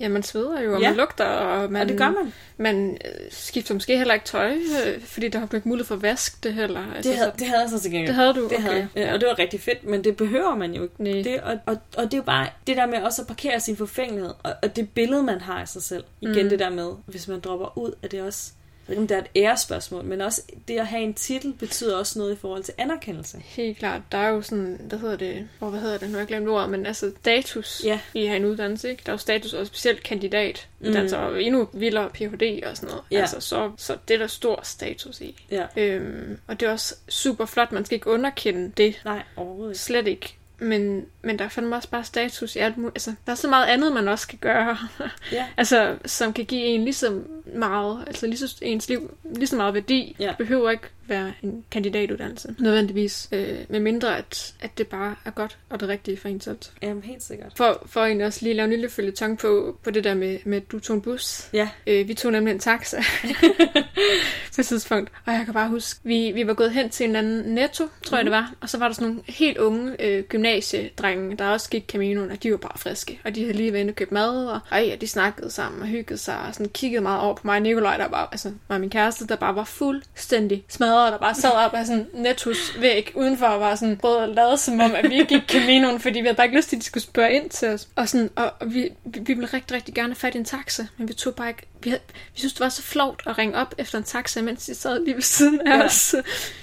[0.00, 0.88] Ja, man sveder jo, og ja.
[0.88, 1.82] man lugter, og man...
[1.82, 2.32] Og det gør man.
[2.56, 4.52] Man øh, skifter måske heller ikke tøj,
[4.86, 6.92] øh, fordi der har ikke mulighed for at vaske det heller.
[6.94, 8.08] Altså, det, havde, det havde jeg så til gengæld.
[8.08, 8.60] Det havde du, det okay.
[8.60, 8.88] Havde.
[8.96, 10.94] Ja, og det var rigtig fedt, men det behøver man jo ikke.
[10.98, 11.12] Nej.
[11.12, 13.76] Det, og, og, og det er jo bare det der med også at parkere sin
[13.76, 16.04] forfængelighed, og, og det billede, man har af sig selv.
[16.20, 16.48] Igen mm.
[16.48, 18.52] det der med, hvis man dropper ud, at det også
[18.88, 21.96] ved ikke, om det er et ærespørgsmål, men også det at have en titel betyder
[21.96, 23.38] også noget i forhold til anerkendelse.
[23.44, 24.02] Helt klart.
[24.12, 26.48] Der er jo sådan, hvad hedder det, oh, hvad hedder det, nu har jeg glemt
[26.48, 28.00] ordet, men altså status ja.
[28.14, 29.02] i at have en uddannelse, ikke?
[29.06, 30.88] Der er jo status, og specielt kandidat, mm.
[30.88, 32.62] uddannelse, og endnu vildere Ph.D.
[32.70, 33.04] og sådan noget.
[33.10, 33.20] Ja.
[33.20, 35.44] Altså, så, så det er der stor status i.
[35.50, 35.66] Ja.
[35.76, 39.00] Øhm, og det er også super flot, man skal ikke underkende det.
[39.04, 39.80] Nej, overhovedet ikke.
[39.80, 40.37] Slet ikke.
[40.58, 42.96] Men, men der er fandme også bare status i alt muligt.
[42.96, 44.78] Altså, der er så meget andet, man også kan gøre.
[45.32, 45.46] Ja.
[45.56, 47.20] altså, som kan give en lige så
[47.54, 50.16] meget, altså lige så, ens liv lige så meget værdi.
[50.18, 50.28] Ja.
[50.28, 53.28] Det behøver ikke være en kandidatuddannelse, nødvendigvis.
[53.32, 56.58] Øh, med mindre, at, at det bare er godt og det rigtige for en selv.
[56.82, 57.52] Jamen, helt sikkert.
[57.56, 60.38] For, for egentlig også lige lave en lille følge tong på, på det der med,
[60.44, 61.48] med, at du tog en bus.
[61.52, 61.68] Ja.
[61.86, 62.96] Øh, vi tog nemlig en taxa
[64.54, 65.10] på et tidspunkt.
[65.26, 68.16] Og jeg kan bare huske, vi, vi var gået hen til en anden netto, tror
[68.16, 68.16] mm.
[68.16, 68.54] jeg det var.
[68.60, 72.42] Og så var der sådan nogle helt unge øh, gymnasiedrenge, der også gik Caminoen, og
[72.42, 73.20] de var bare friske.
[73.24, 75.88] Og de havde lige været inde og købt mad, og ej, de snakkede sammen og
[75.88, 78.78] hyggede sig, og sådan kiggede meget over på mig og Nikolaj, der bare, altså var
[78.78, 82.80] min kæreste, der bare var fuldstændig smadret brødre, der bare sad op af sådan Nettos
[82.80, 86.00] væg udenfor og var sådan prøvede at lade som om, at vi ikke gik Caminoen,
[86.00, 87.88] fordi vi havde bare ikke lyst til, at de skulle spørge ind til os.
[87.96, 90.44] Og, sådan, og, og vi, vi, vi ville rigtig, rigtig gerne have fat i en
[90.44, 92.02] taxa, men vi tog bare ikke vi, havde,
[92.34, 95.04] vi synes, det var så flot at ringe op efter en taxa, mens de sad
[95.04, 95.84] lige ved siden af ja.
[95.84, 96.14] os.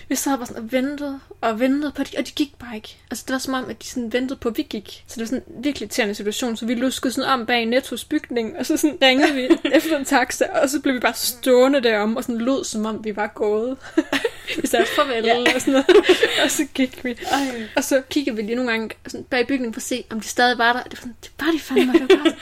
[0.09, 2.97] Vi sad bare sådan og ventede og ventede på det, og de gik bare ikke.
[3.11, 5.03] Altså, det var som om, at de sådan ventede på, at vi gik.
[5.07, 8.05] Så det var sådan en virkelig irriterende situation, så vi luskede sådan om bag Nettos
[8.05, 11.83] bygning, og så sådan ringede vi efter en taxa, og så blev vi bare stående
[11.83, 13.77] derom, og sådan lød, som om vi var gået.
[14.61, 15.37] vi sagde farvel, ja.
[15.55, 15.87] og sådan noget.
[16.43, 17.17] og så gik vi.
[17.31, 17.67] Ej.
[17.75, 20.27] Og så kiggede vi lige nogle gange sådan bag bygningen for at se, om de
[20.27, 20.83] stadig var der.
[20.83, 22.33] Det var, sådan, det var de fandme, det var bare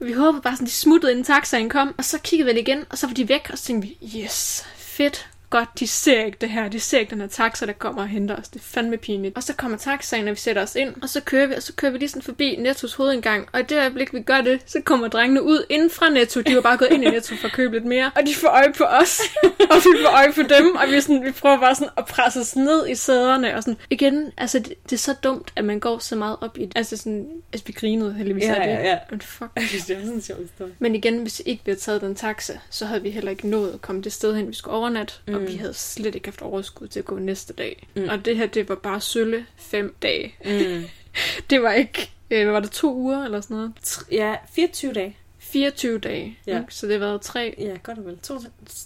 [0.00, 2.84] vi håbede bare sådan, de smuttede inden taxaen kom, og så kiggede vi det igen,
[2.90, 6.38] og så var de væk, og så tænkte vi, yes, fedt, godt, de ser ikke
[6.40, 8.48] det her, de ser ikke den her taxa, der kommer og henter os.
[8.48, 9.36] Det er fandme pinligt.
[9.36, 11.72] Og så kommer taxaen, og vi sætter os ind, og så kører vi, og så
[11.72, 13.48] kører vi lige sådan forbi Nettos hovedindgang.
[13.52, 16.40] Og i det øjeblik, vi gør det, så kommer drengene ud inden fra Netto.
[16.40, 18.10] De var bare gået ind i Netto for at købe lidt mere.
[18.16, 19.20] Og de får øje på os,
[19.70, 22.40] og vi får øje på dem, og vi, sådan, vi prøver bare sådan at presse
[22.40, 23.56] os ned i sæderne.
[23.56, 23.76] Og sådan.
[23.90, 26.72] Igen, altså det, det, er så dumt, at man går så meget op i det.
[26.76, 28.74] Altså sådan, altså vi grinede heldigvis ja, af det.
[28.74, 28.98] Ja, ja.
[29.10, 29.50] Men fuck.
[29.54, 30.72] det er sådan en sjov historie.
[30.78, 33.72] Men igen, hvis ikke vi havde taget den taxa, så havde vi heller ikke nået
[33.74, 35.14] at komme det sted hen, vi skulle overnatte.
[35.26, 35.34] Mm.
[35.36, 37.88] Og vi havde slet ikke haft overskud til at gå næste dag.
[37.94, 38.08] Mm.
[38.08, 40.34] Og det her, det var bare sølle fem dage.
[40.44, 40.84] Mm.
[41.50, 43.72] det var ikke, øh, var det to uger eller sådan noget?
[44.12, 45.16] Ja, 24 dage.
[45.38, 46.38] 24 dage.
[46.46, 46.60] Ja.
[46.60, 46.74] Ikke?
[46.74, 47.54] Så det har været tre...
[47.58, 48.18] Ja, godt og vel.
[48.18, 48.38] To,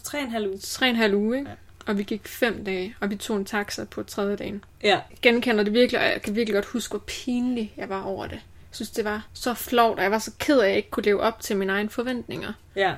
[0.04, 0.58] tre og en halv uge.
[0.58, 1.50] Tre og en halv uge, ikke?
[1.50, 1.56] Ja.
[1.86, 4.64] Og vi gik fem dage, og vi tog en taxa på tredje dagen.
[4.82, 5.00] Ja.
[5.22, 8.32] Genkender det virkelig, og jeg kan virkelig godt huske, hvor pinlig jeg var over det.
[8.32, 10.90] Jeg synes, det var så flot, og jeg var så ked af, at jeg ikke
[10.90, 12.52] kunne leve op til mine egne forventninger.
[12.76, 12.94] Ja.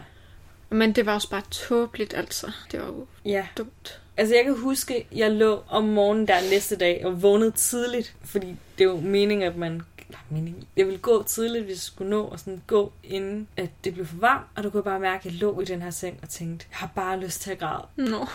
[0.73, 2.53] Men det var også bare tåbeligt, altså.
[2.73, 3.47] Det var jo ja.
[3.57, 4.01] dumt.
[4.17, 8.47] Altså, jeg kan huske, jeg lå om morgenen der næste dag og vågnede tidligt, fordi
[8.79, 9.83] det er jo meningen, at man
[10.33, 10.69] mening.
[10.77, 14.07] Jeg ville gå tidligt, hvis jeg skulle nå og sådan gå, inden at det blev
[14.07, 16.29] for varmt, og du kunne bare mærke, at jeg lå i den her seng og
[16.29, 17.87] tænkte, jeg har bare lyst til at græde.
[17.97, 18.27] No.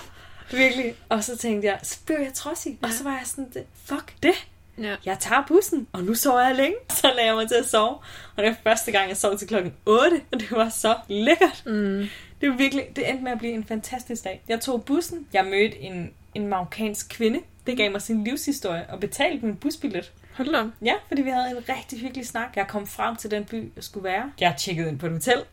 [0.51, 0.95] Virkelig.
[1.09, 2.77] Og så tænkte jeg, så blev jeg trodsig.
[2.81, 2.87] Ja.
[2.87, 3.51] Og så var jeg sådan,
[3.85, 4.47] fuck det.
[4.77, 4.95] Ja.
[5.05, 6.77] Jeg tager bussen, og nu sover jeg længe.
[7.01, 7.95] Så lagde jeg mig til at sove.
[8.35, 11.63] Og det var første gang, jeg sov til klokken 8, og det var så lækkert.
[11.65, 12.05] Mm.
[12.41, 14.41] Det var virkelig, det endte med at blive en fantastisk dag.
[14.47, 15.27] Jeg tog bussen.
[15.33, 17.39] Jeg mødte en, en marokkansk kvinde.
[17.67, 20.11] Det gav mig sin livshistorie og betalte min busbillet.
[20.33, 20.85] Hold da.
[20.85, 22.49] Ja, fordi vi havde en rigtig hyggelig snak.
[22.55, 24.31] Jeg kom frem til den by, jeg skulle være.
[24.39, 25.43] Jeg tjekkede ind på et hotel.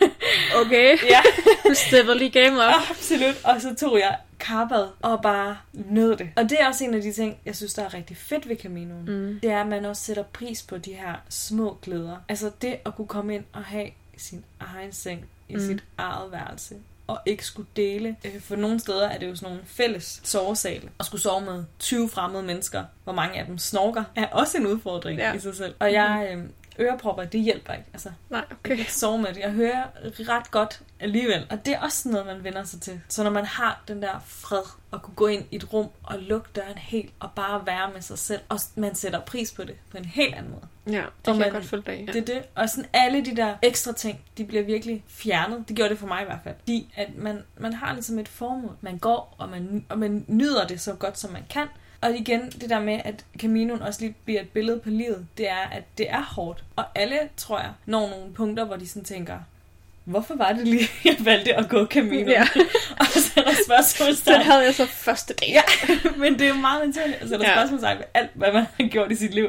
[0.64, 0.98] okay.
[1.10, 1.20] ja.
[1.68, 2.74] du steppede lige game op.
[2.90, 3.44] Absolut.
[3.44, 6.30] Og så tog jeg karbad og bare nød det.
[6.36, 8.56] Og det er også en af de ting, jeg synes, der er rigtig fedt ved
[8.56, 9.04] Caminoen.
[9.04, 9.40] Mm.
[9.42, 12.16] Det er, at man også sætter pris på de her små glæder.
[12.28, 15.66] Altså det at kunne komme ind og have sin egen seng i mm.
[15.66, 16.74] sit eget værelse
[17.06, 18.16] og ikke skulle dele.
[18.24, 20.88] Øh, for nogle steder er det jo sådan nogle fælles sovesale.
[20.98, 24.66] Og skulle sove med 20 fremmede mennesker, hvor mange af dem snorker, er også en
[24.66, 25.32] udfordring ja.
[25.32, 25.74] i sig selv.
[25.78, 26.44] Og jeg, øh,
[26.80, 27.86] ørepropper, det hjælper ikke.
[27.92, 28.70] Altså, Nej, okay.
[28.70, 29.40] Jeg kan sove med det.
[29.40, 29.84] Jeg hører
[30.28, 31.46] ret godt alligevel.
[31.50, 33.00] Og det er også noget, man vender sig til.
[33.08, 36.18] Så når man har den der fred, og kunne gå ind i et rum og
[36.18, 39.76] lukke døren helt, og bare være med sig selv, og man sætter pris på det
[39.90, 40.66] på en helt anden måde.
[40.86, 42.12] Ja, det kan man, jeg godt følge dig ja.
[42.12, 42.42] Det er det.
[42.54, 45.64] Og sådan alle de der ekstra ting, de bliver virkelig fjernet.
[45.68, 46.54] Det gjorde det for mig i hvert fald.
[46.58, 48.76] Fordi at man, man har ligesom et formål.
[48.80, 51.66] Man går, og man, og man nyder det så godt, som man kan.
[52.02, 55.48] Og igen, det der med, at Caminoen også lige bliver et billede på livet, det
[55.50, 56.64] er, at det er hårdt.
[56.76, 59.38] Og alle, tror jeg, når nogle punkter, hvor de sådan tænker,
[60.04, 62.30] hvorfor var det lige, jeg valgte at gå Camino?
[62.30, 62.42] Ja.
[63.00, 65.48] og så er der spørgsmål Så havde jeg så første dag.
[65.48, 65.62] Ja,
[66.20, 67.20] men det er jo meget naturligt.
[67.20, 67.66] Altså, der er ja.
[67.66, 69.48] spørgsmål ved alt, hvad man har gjort i sit liv.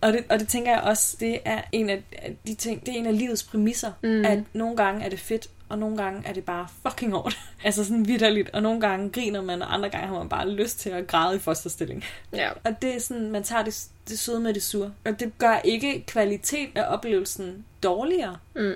[0.00, 2.02] Og det, og det tænker jeg også, det er en af
[2.46, 4.24] de ting, det er en af livets præmisser, mm.
[4.24, 7.38] at nogle gange er det fedt, og nogle gange er det bare fucking hårdt.
[7.64, 10.78] altså sådan vidderligt, og nogle gange griner man, og andre gange har man bare lyst
[10.78, 12.04] til at græde i fosterstilling.
[12.32, 12.50] Ja.
[12.64, 14.92] Og det er sådan, man tager det, det søde med det sure.
[15.04, 18.36] Og det gør ikke kvalitet af oplevelsen dårligere.
[18.54, 18.74] Mm.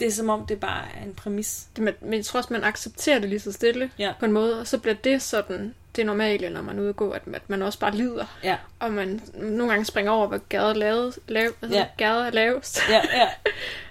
[0.00, 1.66] Det er som om, det bare er en præmis.
[1.76, 4.12] Det, men jeg tror også, man accepterer det lige så stille ja.
[4.18, 6.96] på en måde, og så bliver det sådan det normale, når man er ude at
[6.96, 8.38] gå, at, at man også bare lider.
[8.44, 8.56] Ja.
[8.78, 11.86] Og man nogle gange springer over, hvad gader, lavet, lav, altså, ja.
[11.98, 12.80] gader er lavest.
[12.88, 13.28] Ja, ja.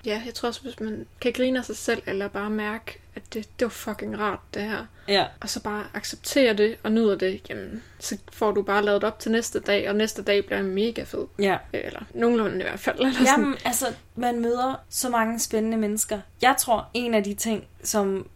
[0.11, 3.33] ja, jeg tror også, hvis man kan grine af sig selv, eller bare mærke, at
[3.33, 4.85] det, det var fucking rart, det her.
[5.07, 5.25] Ja.
[5.41, 9.19] Og så bare acceptere det og nyder det, jamen, så får du bare lavet op
[9.19, 11.25] til næste dag, og næste dag bliver mega fed.
[11.39, 11.57] Ja.
[11.73, 12.99] Eller nogenlunde i hvert fald.
[12.99, 13.25] Eller sådan.
[13.25, 16.19] Jamen, altså, man møder så mange spændende mennesker.
[16.41, 18.27] Jeg tror, en af de ting, som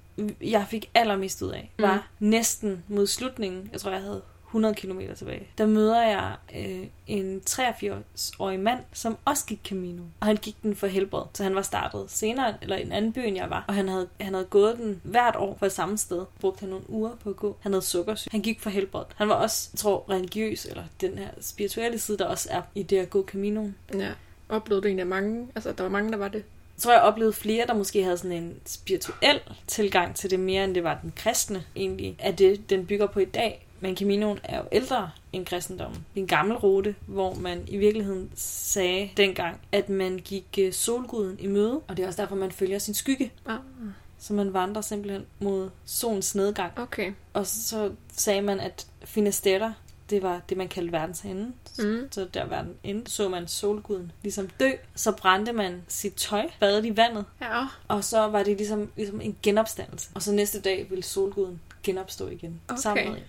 [0.42, 2.28] jeg fik allermest ud af, var mm.
[2.28, 3.70] næsten mod slutningen.
[3.72, 5.48] Jeg tror, jeg havde 100 km tilbage.
[5.58, 10.04] Der møder jeg øh, en 83-årig mand, som også gik Camino.
[10.20, 13.14] Og han gik den for helbred, så han var startet senere, eller i en anden
[13.14, 13.66] by, end jeg var.
[13.68, 16.26] Og han havde, han havde gået den hvert år på det samme sted.
[16.40, 17.58] Brugte han nogle uger på at gå.
[17.60, 18.32] Han havde sukkersyg.
[18.32, 19.04] Han gik for helbred.
[19.16, 22.84] Han var også, jeg tror, religiøs, eller den her spirituelle side, der også er i
[22.84, 23.68] det at gå Camino.
[23.94, 24.12] Ja.
[24.50, 25.48] Oplevede du egentlig mange?
[25.56, 26.44] Altså, der var mange, der var det?
[26.80, 30.76] Tror, jeg oplevede flere, der måske havde sådan en spirituel tilgang til det mere, end
[30.76, 33.66] det var den kristne egentlig, at det, den bygger på i dag.
[33.80, 36.06] Men Caminoen er jo ældre end kristendommen.
[36.14, 40.74] Det er en gammel rute, hvor man i virkeligheden sagde dengang, at man gik øh,
[40.74, 43.32] solguden i møde, og det er også derfor, man følger sin skygge.
[43.46, 43.60] Ah.
[44.20, 46.72] Så man vandrer simpelthen mod solens nedgang.
[46.80, 47.14] Okay.
[47.34, 49.74] Og så sagde man, at Finisterre,
[50.10, 51.52] det var det, man kaldte verdens ende.
[51.80, 52.08] Mm.
[52.12, 54.70] Så der verden ende, så man solguden ligesom dø.
[54.96, 57.66] Så brændte man sit tøj, badet i vandet, Ja.
[57.88, 60.10] og så var det ligesom, ligesom en genopstandelse.
[60.16, 62.62] Og så næste dag ville solguden genopstå igen.
[62.68, 62.82] Okay.
[62.82, 63.22] Sammen med.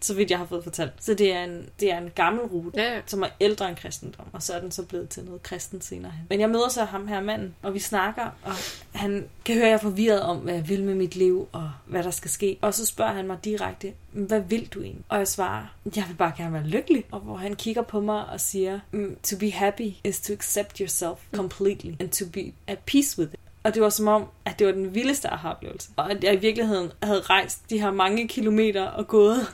[0.00, 0.92] Så vidt jeg har fået fortalt.
[1.00, 3.00] Så det er en, det er en gammel rute, Ja, ja.
[3.06, 6.12] som er ældre end kristendom, og så er den så blevet til noget kristen senere
[6.12, 6.26] hen.
[6.28, 8.52] Men jeg møder så ham her manden, og vi snakker, og
[8.92, 11.70] han kan høre, at jeg er forvirret om, hvad jeg vil med mit liv, og
[11.86, 12.58] hvad der skal ske.
[12.60, 15.04] Og så spørger han mig direkte, hvad vil du egentlig?
[15.08, 15.64] Og jeg svarer,
[15.96, 17.04] jeg vil bare gerne være lykkelig.
[17.12, 20.78] Og hvor han kigger på mig og siger, "Mm, to be happy is to accept
[20.78, 23.40] yourself completely, and to be at peace with it.
[23.62, 25.88] Og det var som om, at det var den vildeste aha-oplevelse.
[25.96, 29.46] Og at jeg i virkeligheden havde rejst de her mange kilometer og gået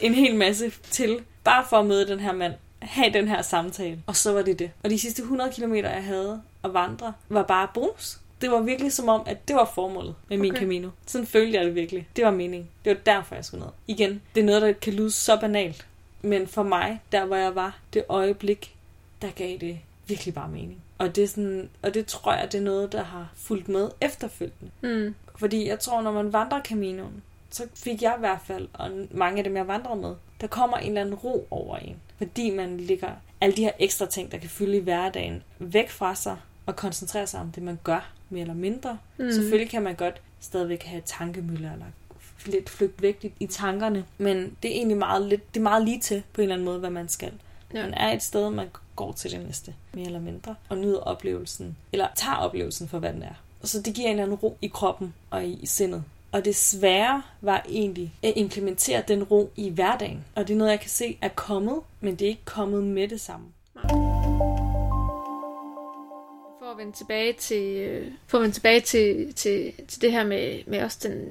[0.00, 4.02] en hel masse til, bare for at møde den her mand, have den her samtale.
[4.06, 4.70] Og så var det det.
[4.82, 8.18] Og de sidste 100 km, jeg havde at vandre, var bare bonus.
[8.40, 10.60] Det var virkelig som om, at det var formålet med min Okay.
[10.60, 10.90] Camino.
[11.06, 12.08] Sådan følte jeg det virkelig.
[12.16, 12.68] Det var meningen.
[12.84, 13.72] Det var derfor, jeg skulle ned.
[13.86, 15.86] Igen, det er noget, der kan lyde så banalt.
[16.22, 18.74] Men for mig, der hvor jeg var, det øjeblik,
[19.22, 20.82] der gav det virkelig bare mening.
[20.98, 23.90] Og det, er sådan, og det tror jeg, det er noget, der har fulgt med
[24.00, 24.70] efterfølgende.
[24.80, 25.14] Mm.
[25.36, 29.38] Fordi jeg tror, når man vandrer Caminoen, så fik jeg i hvert fald, og mange
[29.38, 31.96] af dem, jeg vandrer med, der kommer en eller anden ro over en.
[32.18, 36.14] Fordi man lægger alle de her ekstra ting, der kan fylde i hverdagen, væk fra
[36.14, 38.98] sig og koncentrere sig om det, man gør, mere eller mindre.
[39.18, 39.32] Mm.
[39.32, 41.86] Selvfølgelig kan man godt stadigvæk have tankemøller eller
[42.46, 45.84] lidt flygt væk i- i tankerne, men det er egentlig meget, lidt, det er meget
[45.84, 47.32] lige til på en eller anden måde, hvad man skal.
[47.74, 47.82] Ja.
[47.82, 51.76] Man er et sted, man går til det næste, mere eller mindre, og nyder oplevelsen,
[51.92, 53.34] eller tager oplevelsen for, hvad den er.
[53.62, 56.04] Og så det giver en eller anden ro i kroppen og i, i sindet.
[56.32, 60.24] Og det svære var egentlig at implementere den ro i hverdagen.
[60.34, 63.08] Og det er noget, jeg kan se er kommet, men det er ikke kommet med
[63.08, 63.46] det samme.
[66.60, 70.24] For at vende tilbage til, øh, for at vende tilbage til, til, til det her
[70.24, 71.28] med, med også den...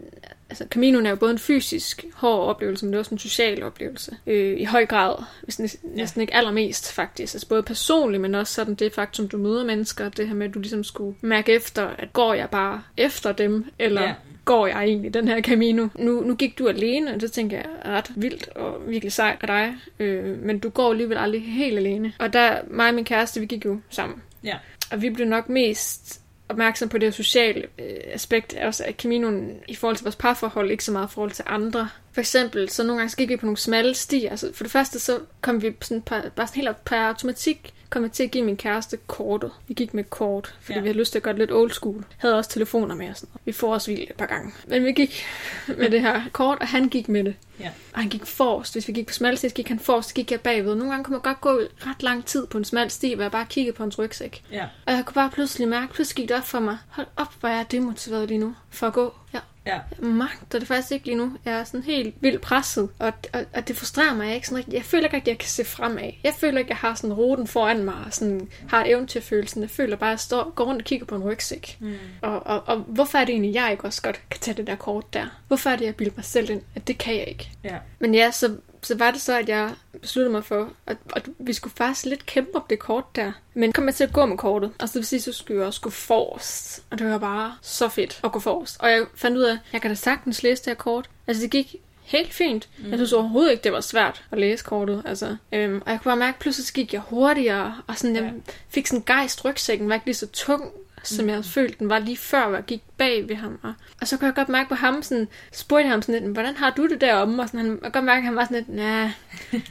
[0.50, 3.64] Altså, Caminoen er jo både en fysisk hård oplevelse, men det er også en social
[3.64, 4.18] oplevelse.
[4.28, 7.34] Øh, I høj grad, hvis næsten, næsten ikke allermest faktisk.
[7.36, 10.10] Altså både personligt, men også sådan det faktum, du møder mennesker.
[10.10, 13.66] Det her med, at du ligesom skulle mærke efter, at går jeg bare efter dem,
[13.80, 14.14] eller Ja.
[14.46, 15.88] Går jeg egentlig den her Camino?
[15.96, 19.38] Nu, nu gik du alene, og det tænker jeg er ret vildt og virkelig sejt
[19.42, 19.76] af dig.
[20.00, 22.14] Øh, men du går alligevel aldrig helt alene.
[22.20, 24.22] Og der, mig og min kæreste, vi gik jo sammen.
[24.44, 24.56] Ja.
[24.92, 29.76] Og vi blev nok mest opmærksom på det sociale øh, aspekt, også af Caminoen i
[29.76, 31.90] forhold til vores parforhold, ikke så meget i forhold til andre.
[32.12, 34.30] For eksempel, så nogle gange så gik vi på nogle smalle stier.
[34.30, 38.04] Altså, for det første, så kom vi sådan par, bare sådan helt per automatik, kom
[38.04, 39.52] jeg til at give min kæreste kortet.
[39.68, 40.82] Vi gik med kort, fordi Ja.
[40.82, 42.06] vi havde lyst til at gøre det lidt old school.
[42.18, 43.42] Havde også telefoner med og sådan noget.
[43.46, 44.52] Vi får vildt et par gange.
[44.68, 45.24] Men vi gik
[45.78, 47.36] med det her kort, og han gik med det.
[47.60, 47.72] Ja.
[47.94, 48.74] Og han gik forrest.
[48.74, 50.76] Hvis vi gik på smal sti, gik han forrest, gik jeg bagved.
[50.76, 53.32] Nogle gange kunne man godt gå ret lang tid på en smal sti, hvor jeg
[53.32, 54.44] bare kiggede på hans rygsæk.
[54.52, 54.66] Ja.
[54.86, 56.78] Og jeg kunne bare pludselig mærke, pludselig gik det op for mig.
[56.90, 59.14] Hold op, hvor jeg er demotiveret lige nu for at gå.
[59.34, 59.40] Ja.
[59.66, 59.80] Ja.
[60.02, 61.38] Jeg magter det faktisk ikke lige nu.
[61.46, 64.74] Jeg er sådan helt vildt presset, og, og, og det frustrerer mig ikke sådan rigtig.
[64.74, 66.12] Jeg føler ikke, at jeg kan se fremad.
[66.24, 69.62] Jeg føler ikke, at jeg har sådan ruten foran mig, og sådan har eventyrfølelsen.
[69.62, 71.78] Jeg føler bare, at jeg står, går rundt og kigger på en rygsæk.
[71.80, 71.94] Mm.
[72.22, 74.76] Og, og, og hvorfor er det egentlig, jeg ikke også godt kan tage det der
[74.76, 75.26] kort der?
[75.48, 77.52] Hvorfor er det, jeg bilder mig selv ind, at det kan jeg ikke?
[77.64, 77.78] Ja.
[78.00, 79.72] Men ja, så, så var det så, at jeg
[80.02, 83.32] besluttede mig for, at, at vi skulle faktisk lidt kæmpe om det kort der.
[83.54, 85.68] Men kom jeg til at gå med kortet, og så vil sige, så skulle jeg
[85.68, 86.84] også gå forrest.
[86.92, 88.78] Og det var bare så fedt at gå forrest.
[88.80, 91.10] Og jeg fandt ud af, at jeg kan da sagtens læse det her kort.
[91.28, 92.70] Altså det gik helt fint.
[92.78, 92.90] Mm.
[92.90, 95.04] Jeg synes overhovedet ikke, det var svært at læse kortet.
[95.06, 98.24] Altså, øhm, og jeg kunne bare mærke, at pludselig gik jeg hurtigere, og sådan, jeg
[98.24, 98.32] Ja.
[98.70, 100.72] fik sådan en gejst rygsækken, var ikke lige så tung,
[101.08, 103.60] som jeg havde følt, den var lige før, hvor jeg gik bag ved ham.
[103.64, 106.56] Og, og så kunne jeg godt mærke på ham, sådan, spurgte ham sådan lidt, hvordan
[106.56, 107.42] har du det deromme?
[107.42, 109.10] Og sådan, han, jeg kunne godt mærke, at han var sådan lidt, nej,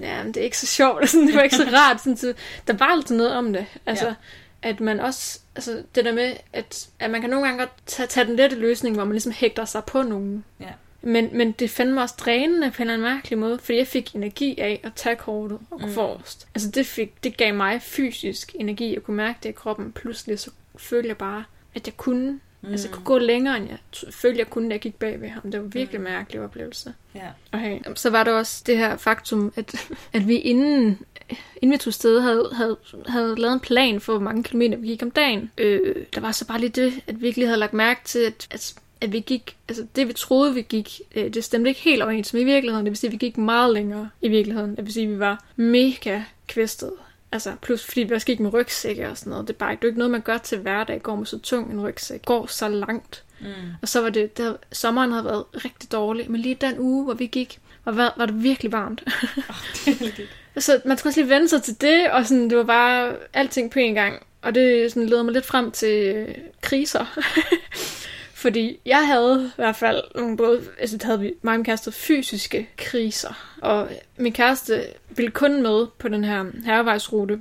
[0.01, 2.01] ja, det er ikke så sjovt, og sådan, det var ikke så rart.
[2.01, 2.35] Sådan, så,
[2.67, 3.67] der var altid noget om det.
[3.87, 4.15] Altså, Ja.
[4.63, 8.07] at man også, altså det der med, at, at man kan nogle gange godt tage,
[8.07, 10.45] tage den lette løsning, hvor man ligesom hægter sig på nogen.
[10.61, 10.67] Ja.
[11.07, 13.87] Men, men det fandt mig også drænende på en eller anden mærkelig måde, fordi jeg
[13.87, 15.89] fik energi af at tage kortet og gå Mm.
[15.89, 15.95] mm.
[15.95, 16.47] forrest.
[16.55, 18.95] Altså det, fik, det gav mig fysisk energi.
[18.95, 19.93] Jeg kunne mærke det i kroppen.
[19.93, 22.41] Pludselig så følte jeg bare, at jeg kunne.
[22.61, 22.71] Mm.
[22.71, 23.79] Altså jeg kunne gå længere, end jeg
[24.11, 25.51] følte, jeg kunne, da jeg gik bag ved ham.
[25.51, 26.95] Det var virkelig en mærkelig oplevelse.
[27.15, 27.29] Ja.
[27.53, 27.81] Okay.
[27.95, 29.75] Så var der også det her faktum, at,
[30.13, 30.99] at vi inden,
[31.63, 34.87] inden vi tog sted, havde, havde, havde lavet en plan for, hvor mange kilometer vi
[34.87, 35.51] gik om dagen.
[35.59, 38.19] Øh, der var så bare lige det, at vi ikke lige havde lagt mærke til,
[38.19, 41.81] at, at, at vi gik, altså det vi troede, vi gik, øh, det stemte ikke
[41.81, 42.87] helt overens med i virkeligheden.
[42.87, 44.77] Det vil sige, at vi gik meget længere i virkeligheden.
[44.77, 46.93] Det vil sige, at vi var mega kvæstet.
[47.35, 49.49] Altså, plus fordi vi også gik med rygsække og sådan noget.
[49.49, 51.39] Det er bare ikke, det er ikke noget, man gør til hverdag, går med så
[51.39, 52.25] tung en rygsæk.
[52.25, 53.23] Går så langt.
[53.41, 53.47] Mm.
[53.83, 57.15] Og så var det, der, sommeren havde været rigtig dårlig, men lige den uge, hvor
[57.15, 59.03] vi gik, var, var det virkelig varmt.
[59.37, 60.29] Oh, det
[60.65, 63.71] så man skulle også lige vende sig til det, og sådan, det var bare alting
[63.71, 64.27] på en gang.
[64.43, 67.05] Og det sådan, leder mig lidt frem til øh, kriser.
[68.45, 71.93] Fordi jeg havde i hvert fald nogle både, altså havde vi mig og min kæreste
[71.93, 73.57] fysiske kriser.
[73.63, 77.41] Og min kæreste ville kun med på den her herrevejsrute,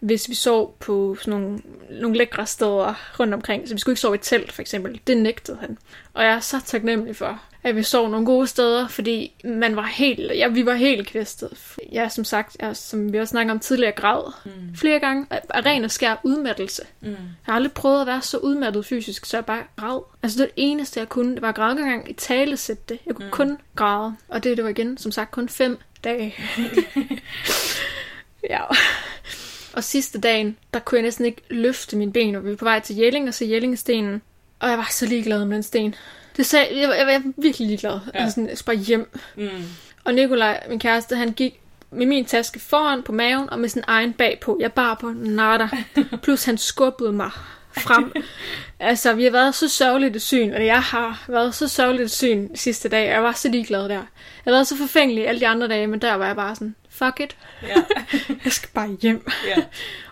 [0.00, 1.58] hvis vi sov på sådan nogle,
[1.90, 3.68] nogle lækre steder rundt omkring.
[3.68, 5.00] Så vi skulle ikke sove i telt, for eksempel.
[5.06, 5.78] Det nægtede han.
[6.12, 9.86] Og jeg er så taknemmelig for, at vi sov nogle gode steder, fordi man var
[9.86, 11.76] helt, ja, vi var helt kvæstet.
[11.92, 14.76] Ja, som sagt, jeg, som vi også snakkede om tidligere, græd mm.
[14.76, 16.82] flere gange af ren og skær udmattelse.
[17.00, 17.08] Mm.
[17.08, 20.00] Jeg har aldrig prøvet at være så udmattet fysisk, så jeg bare græd.
[20.22, 22.56] Altså det, eneste, jeg kunne, det var at græde gang i tale
[22.88, 22.98] det.
[23.06, 23.30] Jeg kunne mm.
[23.30, 24.16] kun græde.
[24.28, 26.34] Og det, det var igen, som sagt, kun fem dage.
[28.50, 28.60] ja.
[29.72, 32.64] Og sidste dagen, der kunne jeg næsten ikke løfte mine ben, og vi var på
[32.64, 34.22] vej til Jelling og se Jellingstenen.
[34.60, 35.94] Og jeg var så ligeglad med den sten.
[36.36, 38.00] Det sagde, jeg, var, jeg var virkelig ligeglad.
[38.14, 38.18] Ja.
[38.18, 39.18] Altså sådan, jeg skulle bare hjem.
[39.36, 39.48] Mm.
[40.04, 43.82] Og Nikolaj, min kæreste, han gik med min taske foran på maven, og med sin
[43.86, 44.58] egen bagpå.
[44.60, 45.68] Jeg bar på nada.
[46.22, 47.30] Plus han skubbede mig
[47.72, 48.12] frem.
[48.80, 52.10] altså, vi har været så sørgeligt et syn, og jeg har været så sørgeligt et
[52.10, 53.08] syn sidste dag.
[53.08, 53.94] Jeg var så ligeglad der.
[53.94, 54.04] Jeg
[54.44, 57.20] har været så forfængelig alle de andre dage, men der var jeg bare sådan, fuck
[57.20, 57.36] it.
[57.62, 57.74] Ja.
[58.44, 59.26] jeg skal bare hjem.
[59.46, 59.62] Ja.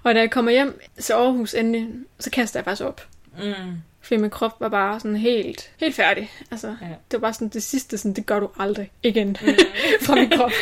[0.03, 3.07] og da jeg kommer hjem til Aarhus endelig, så kaster jeg faktisk op.
[3.39, 3.83] Mm.
[4.03, 6.31] Fordi min krop var bare sådan helt, helt færdig.
[6.51, 6.87] Altså, ja.
[6.87, 9.49] det var bare sådan det sidste, sådan, det gør du aldrig igen mm.
[10.07, 10.53] fra min krop.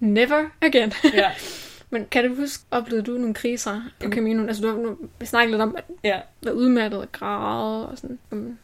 [0.00, 0.92] Never again.
[1.14, 1.30] Ja.
[1.90, 4.48] Men kan du huske, oplevede du nogle kriser på Caminoen?
[4.48, 6.20] Altså, du har nu snakket lidt om at ja.
[6.42, 8.18] være udmattet og græde og sådan.
[8.30, 8.58] Um.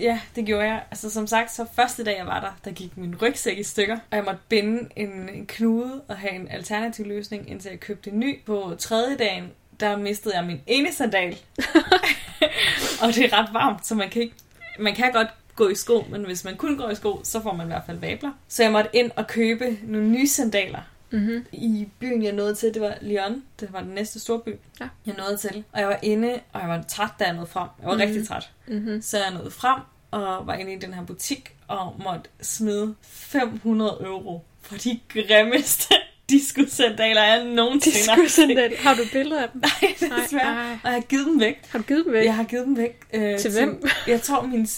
[0.00, 0.82] Ja, det gjorde jeg.
[0.90, 3.98] Altså som sagt, så første dag jeg var der, der gik min rygsæk i stykker,
[4.10, 8.10] og jeg måtte binde en, en knude og have en alternativ løsning, indtil jeg købte
[8.10, 8.40] en ny.
[8.44, 9.50] På tredje dagen,
[9.80, 11.38] der mistede jeg min ene sandal.
[13.02, 14.34] og det er ret varmt, så man kan ikke...
[14.78, 17.52] Man kan godt gå i sko, men hvis man kun går i sko, så får
[17.52, 18.32] man i hvert fald vabler.
[18.48, 20.80] Så jeg måtte ind og købe nogle nye sandaler.
[21.10, 21.46] Mm-hmm.
[21.52, 23.42] I byen, jeg nåede til, det var Lyon.
[23.60, 24.88] Det var den næste store by, ja.
[25.06, 25.64] jeg nåede til.
[25.72, 27.68] Og jeg var inde, og jeg var træt, da jeg nåede frem.
[27.78, 28.06] Jeg var mm-hmm.
[28.06, 28.50] rigtig træt.
[28.66, 29.02] Mm-hmm.
[29.02, 33.96] Så jeg nåede frem, og var inde i den her butik, og måtte smide 500
[34.00, 35.94] euro for de grimmeste
[36.30, 38.76] disco-sandaler, jeg nogensinde Disco-sandaler.
[38.78, 39.60] Har du billeder af dem?
[39.60, 40.54] Nej, desværre.
[40.54, 41.58] Nej, Og jeg har givet dem væk.
[41.68, 42.24] Har du givet dem væk?
[42.24, 43.00] Jeg har givet dem væk.
[43.14, 43.82] Øh, til hvem?
[44.06, 44.68] jeg tror, min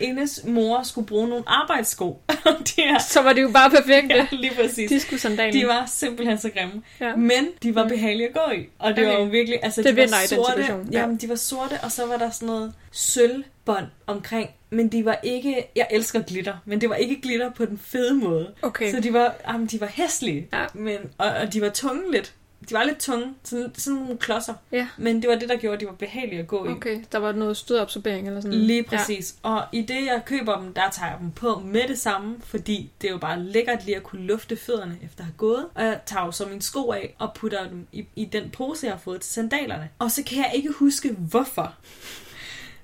[0.00, 2.22] Enes mor skulle bruge nogle arbejdssko.
[2.68, 4.14] de er, så var det jo bare perfekte.
[4.14, 4.90] Ja, lige præcis.
[4.90, 5.52] Disco-sandaler.
[5.52, 6.82] De var simpelthen så grimme.
[7.00, 7.16] Ja.
[7.16, 7.88] Men de var mm.
[7.88, 8.68] behagelige at gå i.
[8.78, 9.14] Og det okay.
[9.14, 9.58] var jo virkelig...
[9.62, 10.66] Altså, det de var sorte.
[10.92, 11.00] Ja.
[11.00, 15.04] Jamen, de var sorte, og så var der sådan noget sølv bånd omkring, men de
[15.04, 18.54] var ikke, jeg elsker glitter, men det var ikke glitter på den fede måde.
[18.62, 18.90] Okay.
[18.90, 20.66] Så de var, jamen, de var hæslige, ja.
[20.74, 22.34] men, og, og, de var tunge lidt.
[22.68, 24.54] De var lidt tunge, sådan, sådan nogle klodser.
[24.72, 24.88] Ja.
[24.96, 26.68] Men det var det, der gjorde, at de var behagelige at gå i.
[26.68, 29.36] Okay, der var noget stødabsorbering eller sådan Lige præcis.
[29.44, 29.50] Ja.
[29.50, 32.90] Og i det, jeg køber dem, der tager jeg dem på med det samme, fordi
[33.00, 35.66] det er jo bare lækkert lige at kunne lufte fødderne efter at have gået.
[35.74, 38.86] Og jeg tager jo så mine sko af og putter dem i, i den pose,
[38.86, 39.88] jeg har fået til sandalerne.
[39.98, 41.74] Og så kan jeg ikke huske, hvorfor.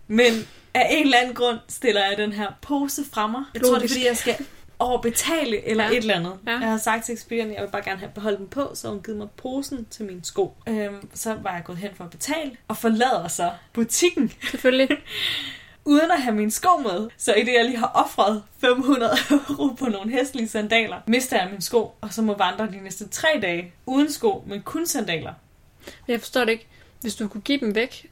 [0.07, 0.33] Men
[0.74, 3.44] af en eller anden grund stiller jeg den her pose fra mig.
[3.54, 4.37] Jeg tror, det er, fordi jeg skal
[4.78, 5.90] overbetale eller ja.
[5.90, 6.38] et eller andet.
[6.46, 6.50] Ja.
[6.50, 8.88] Jeg har sagt til ekspedienten, at jeg vil bare gerne have beholdt den på, så
[8.88, 10.52] hun givet mig posen til min sko.
[10.68, 14.32] Øhm, så var jeg gået hen for at betale, og forlader så butikken.
[14.50, 14.88] Selvfølgelig.
[15.84, 17.08] uden at have min sko med.
[17.16, 21.48] Så i det, jeg lige har offret 500 euro på nogle hæstlige sandaler, mister jeg
[21.50, 25.32] min sko, og så må vandre de næste tre dage uden sko, men kun sandaler.
[26.08, 26.66] Jeg forstår det ikke.
[27.00, 28.10] Hvis du kunne give dem væk,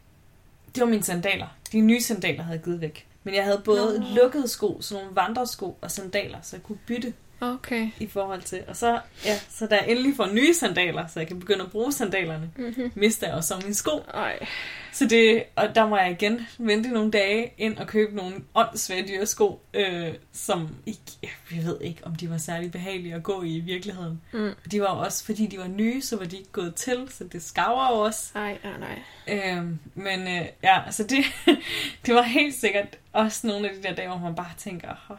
[0.75, 1.47] det var mine sandaler.
[1.73, 3.07] De nye sandaler havde jeg givet væk.
[3.25, 4.07] Men jeg havde både Nå.
[4.15, 7.91] lukkede sko, sådan nogle vandresko og sandaler, så jeg kunne bytte okay.
[7.99, 8.63] i forhold til.
[8.69, 11.71] Og så, ja, så da jeg endelig får nye sandaler, så jeg kan begynde at
[11.71, 12.93] bruge sandalerne, mm-hmm.
[12.95, 13.99] mister jeg også mine sko.
[14.15, 14.47] Ej.
[14.92, 19.09] Så det, og der må jeg igen vente nogle dage ind og købe nogle åndssvage
[19.09, 23.42] dyre sko, øh, som ikke, jeg ved ikke, om de var særlig behagelige at gå
[23.42, 24.20] i i virkeligheden.
[24.33, 24.50] Mm.
[24.70, 27.42] De var også, fordi de var nye, så var de ikke gået til, så det
[27.42, 28.31] skaver jo også.
[28.35, 28.98] Nej, nej, nej.
[29.28, 31.24] Øh, men øh, ja, altså det,
[32.07, 35.18] det var helt sikkert også nogle af de der dage, hvor man bare tænker, hold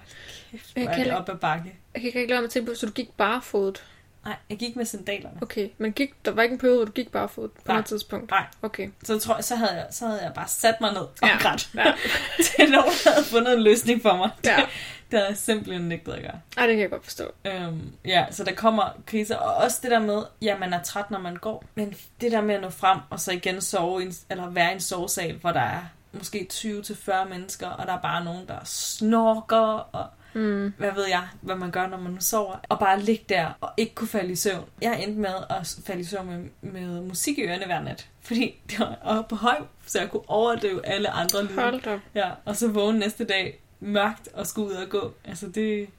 [0.51, 1.73] kæft, hvor er det op ad bakke.
[1.93, 3.83] Jeg kan ikke lade mig til på, så du gik barefodet?
[4.25, 5.37] Nej, jeg gik med sandalerne.
[5.41, 7.73] Okay, men gik, der var ikke en periode, hvor du gik barefodet på Nej.
[7.73, 8.31] noget tidspunkt?
[8.31, 8.45] Nej.
[8.61, 8.89] Okay.
[9.03, 11.37] Så, tror jeg, så, havde jeg, så havde jeg bare sat mig ned og ja.
[11.37, 11.69] grædt.
[11.75, 11.83] Ja.
[12.57, 14.29] til nogen havde fundet en løsning for mig.
[14.45, 14.55] Ja.
[14.55, 14.65] Det,
[15.11, 16.39] det havde jeg simpelthen nægtet at gøre.
[16.57, 17.31] Ej, det kan jeg godt forstå.
[17.45, 19.37] Øhm, ja, så der kommer kriser.
[19.37, 21.63] Og også det der med, ja, man er træt, når man går.
[21.75, 24.73] Men det der med at nå frem, og så igen sove, i, eller være i
[24.73, 29.89] en sovesal, hvor der er måske 20-40 mennesker, og der er bare nogen, der snorker,
[29.91, 30.05] og
[30.35, 30.73] Mm.
[30.77, 33.95] hvad ved jeg, hvad man gør, når man sover, og bare ligge der og ikke
[33.95, 34.65] kunne falde i søvn.
[34.81, 36.27] Jeg endte med at falde i søvn
[36.61, 40.09] med, med musik i ørerne hver nat, fordi det var oppe på høj, så jeg
[40.11, 41.61] kunne overdøve alle andre lyde.
[41.61, 41.99] Hold op.
[42.15, 45.13] Ja, og så vågne næste dag mørkt og skulle ud og gå.
[45.25, 45.55] Altså, det,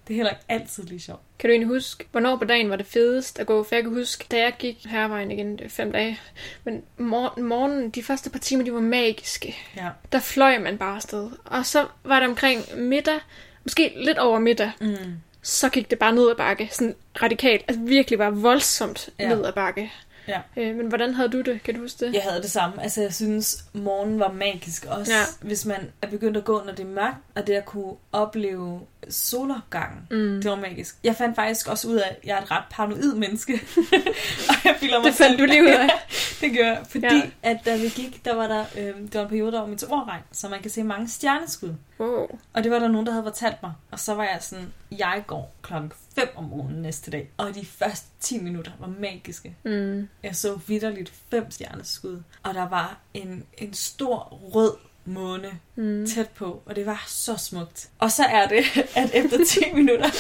[0.08, 1.20] det er heller ikke altid lige sjovt.
[1.38, 3.62] Kan du egentlig huske, hvornår på dagen var det fedest at gå?
[3.62, 6.20] For jeg kan huske, da jeg gik hervejen igen, fem dage,
[6.64, 9.56] men mor- morgenen, de første par timer, de var magiske.
[9.76, 9.88] Ja.
[10.12, 11.30] Der fløj man bare afsted.
[11.44, 13.20] Og så var det omkring middag,
[13.64, 14.96] måske lidt over middag, Mm.
[15.42, 16.68] så gik det bare ned ad bakke.
[16.72, 17.64] Sådan radikalt.
[17.68, 19.28] Altså virkelig var voldsomt Ja.
[19.28, 19.92] ned ad bakke.
[20.28, 20.40] Ja.
[20.56, 21.62] Øh, men hvordan havde du det?
[21.62, 22.14] Kan du huske det?
[22.14, 22.82] Jeg havde det samme.
[22.82, 24.84] Altså, jeg synes, morgen var magisk.
[24.88, 25.12] Også.
[25.12, 25.22] Ja.
[25.40, 28.80] hvis man er begyndt at gå, når det er mørkt, og det at kunne opleve
[29.10, 30.06] solopgangen.
[30.10, 30.40] Mm.
[30.42, 30.96] Det var magisk.
[31.04, 33.52] Jeg fandt faktisk også ud af, at jeg er et ret paranoid menneske.
[34.48, 35.88] og jeg føler mig Det fandt du lige ud af.
[36.40, 36.82] det gør jeg.
[36.88, 37.14] Fordi Ja.
[37.14, 37.22] ja.
[37.42, 40.22] at da vi gik, der var der, øh, det var en periode, der var meteorregn,
[40.32, 41.74] så man kan se mange stjerneskud.
[42.00, 42.26] Wow.
[42.52, 43.72] Og det var der nogen, der havde fortalt mig.
[43.90, 47.30] Og så var jeg sådan, jeg går klokken 5 om morgenen næste dag.
[47.36, 49.56] Og de første 10 minutter var magiske.
[49.64, 50.08] Mm.
[50.22, 52.22] Jeg så vidderligt fem stjerneskud.
[52.42, 54.18] Og der var en, en stor
[54.54, 54.72] rød
[55.04, 56.06] måne Mm.
[56.06, 57.88] tæt på, og det var så smukt.
[57.98, 58.64] Og så er det,
[58.96, 60.10] at efter 10 minutter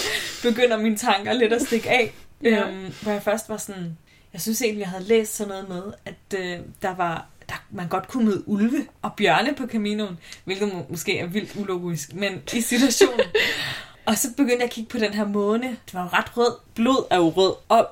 [0.42, 2.14] begynder mine tanker lidt at stikke af.
[2.42, 2.68] Ja.
[2.68, 3.98] Øhm, hvor jeg først var sådan,
[4.32, 7.88] jeg synes egentlig, jeg havde læst sådan noget med, at øh, der var der, man
[7.88, 12.42] godt kunne møde ulve og bjørne på Caminoen, hvilket må, måske er vildt ulogisk, men
[12.54, 13.20] i situationen.
[14.06, 15.68] og så begyndte jeg at kigge på den her måne.
[15.68, 16.52] Det var jo ret rød.
[16.74, 17.54] Blod er jo rød.
[17.68, 17.88] Og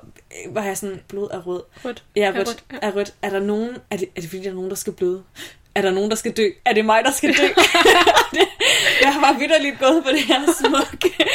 [0.47, 1.61] øh, var jeg sådan, blod er rød.
[1.85, 2.03] Rødt.
[2.15, 2.47] Ja, Er rødt.
[2.47, 2.77] rødt, ja.
[2.81, 3.13] Er rødt.
[3.21, 3.77] Er der nogen...
[3.89, 5.23] Er det, er det fordi, der er nogen, der skal bløde?
[5.75, 6.49] Er der nogen, der skal dø?
[6.65, 7.43] Er det mig, der skal dø?
[9.03, 11.25] jeg har bare vidderligt gået på det her smukke,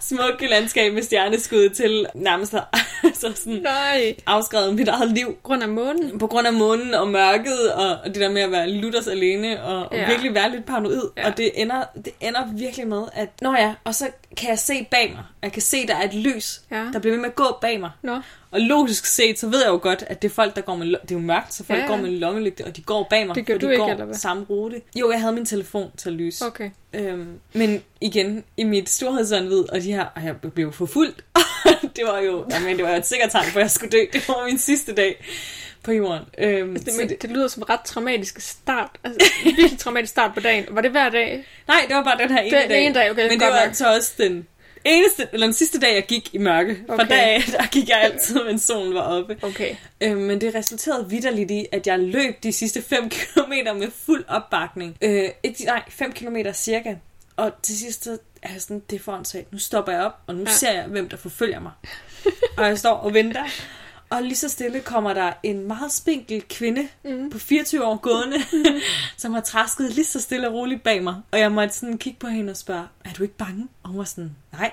[0.00, 2.52] smukke landskab med stjerneskud til nærmest
[3.20, 4.14] så sådan Nej.
[4.26, 5.36] afskrevet mit eget liv.
[5.42, 6.18] Grund af månen.
[6.18, 9.88] På grund af månen og mørket, og, det der med at være lutters alene, og,
[9.96, 10.02] Ja.
[10.02, 11.02] og virkelig være lidt paranoid.
[11.16, 11.26] Ja.
[11.30, 13.28] Og det ender, det ender virkelig med, at...
[13.42, 15.24] Nå ja, og så kan jeg se bag mig.
[15.42, 16.84] Jeg kan se, der er et lys, Ja.
[16.92, 17.90] der bliver ved med at gå bag mig.
[18.02, 18.16] Nå.
[18.50, 20.86] Og logisk set, så ved jeg jo godt, at det er folk, der går med...
[20.86, 23.26] Det er jo mørkt, så folk Ja, ja, går med lommelygte, og de går bag
[23.26, 23.34] mig.
[23.34, 24.14] Det gør du de ikke, går eller hvad?
[24.14, 24.80] samme rute.
[24.96, 26.46] Jo, jeg havde min telefon til at lyse.
[26.46, 26.70] Okay.
[26.94, 31.24] Øhm, men igen, i mit storhedsvandvid, og de her, og jeg blev forfulgt,
[31.96, 34.04] det var jo, jamen, det var jo et sikkert tegn, for jeg skulle dø.
[34.12, 35.24] Det var min sidste dag
[35.82, 36.22] på jorden.
[36.38, 38.90] Øhm, Altså, så det, det, det lyder som en ret traumatisk start.
[39.04, 40.64] Altså, en virkelig traumatisk start på dagen.
[40.70, 41.44] Var det hver dag?
[41.68, 42.84] nej, det var bare den her ene Det, dag.
[42.86, 43.28] ene dag, okay.
[43.28, 43.60] men det var nok.
[43.68, 44.46] altså også den
[44.84, 46.76] eneste, eller den sidste dag, jeg gik i mørke.
[46.88, 46.96] Okay.
[47.02, 49.36] Fra dag af, der gik jeg altid, mens solen var oppe.
[49.42, 49.74] Okay.
[50.00, 54.24] Øh, men det resulterede vidderligt i, at jeg løb de sidste 5 km med fuld
[54.28, 54.96] opbakning.
[55.02, 56.94] Øh, ikke, nej, 5 km cirka.
[57.38, 59.52] Og til sidst så er jeg sådan, det er for åndssvagt.
[59.52, 60.50] Nu stopper jeg op, og nu Ja.
[60.52, 61.72] ser jeg, hvem der forfølger mig.
[62.56, 63.44] og jeg står og venter.
[64.10, 67.30] Og lige så stille kommer der en meget spinkel kvinde Mm.
[67.30, 68.36] på 24 år gående,
[69.16, 71.16] som har træsket lige så stille og roligt bag mig.
[71.30, 73.68] Og jeg måtte sådan kigge på hende og spørge, er du ikke bange?
[73.82, 74.72] Og hun var sådan, nej,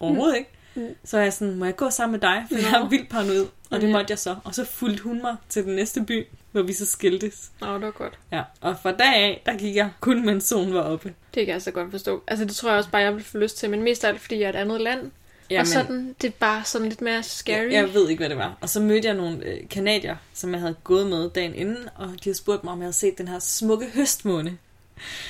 [0.00, 0.50] overhovedet ikke.
[0.74, 0.94] Mm.
[1.04, 2.44] Så er jeg sådan, må jeg gå sammen med dig?
[2.48, 3.46] For jeg er vildt paranoid.
[3.70, 3.92] Og det Ja.
[3.92, 4.36] måtte jeg så.
[4.44, 7.50] Og så fulgte hun mig til den næste by, hvor vi så skiltes.
[7.60, 8.18] Nå, det var godt.
[8.32, 8.42] Ja.
[8.60, 11.14] Og fra dag af, der gik jeg kun, mens solen var oppe.
[11.34, 12.22] Det kan jeg så godt forstå.
[12.26, 13.70] Altså, det tror jeg også bare, jeg vil få lyst til.
[13.70, 15.10] Men mest af alt, fordi jeg er et andet land.
[15.50, 17.62] Jamen, og sådan, det er bare sådan lidt mere scary.
[17.64, 18.56] jeg, jeg ved ikke, hvad det var.
[18.60, 22.06] Og så mødte jeg nogle øh, kanadier, som jeg havde gået med dagen inden, og
[22.08, 24.58] de havde spurgt mig, om jeg havde set den her smukke høstmåne,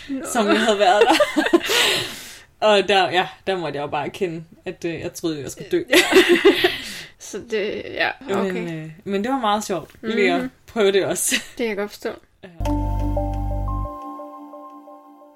[0.09, 0.25] Nå.
[0.33, 1.15] som jeg havde været der.
[2.61, 5.71] og der, ja, der måtte jeg jo bare erkende, at øh, jeg troede, jeg skulle
[5.71, 5.83] dø.
[7.19, 8.53] Så det, ja, okay.
[8.53, 11.35] Men, øh, men det var meget sjovt lige at prøve det også.
[11.51, 12.11] Det kan jeg godt forstå.
[12.43, 12.49] Ja.